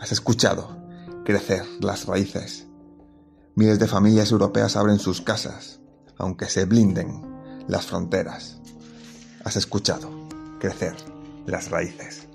Has 0.00 0.10
escuchado 0.12 0.85
crecer 1.26 1.66
las 1.80 2.06
raíces. 2.06 2.68
Miles 3.56 3.80
de 3.80 3.88
familias 3.88 4.30
europeas 4.30 4.76
abren 4.76 5.00
sus 5.00 5.20
casas, 5.20 5.80
aunque 6.18 6.46
se 6.46 6.66
blinden 6.66 7.20
las 7.66 7.86
fronteras. 7.86 8.60
Has 9.44 9.56
escuchado 9.56 10.08
crecer 10.60 10.94
las 11.44 11.68
raíces. 11.70 12.25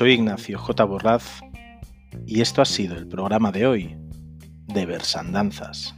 Soy 0.00 0.12
Ignacio 0.12 0.58
J. 0.58 0.84
Borraz 0.86 1.42
y 2.26 2.40
esto 2.40 2.62
ha 2.62 2.64
sido 2.64 2.96
el 2.96 3.06
programa 3.06 3.52
de 3.52 3.66
hoy 3.66 3.98
de 4.66 4.86
Versandanzas. 4.86 5.94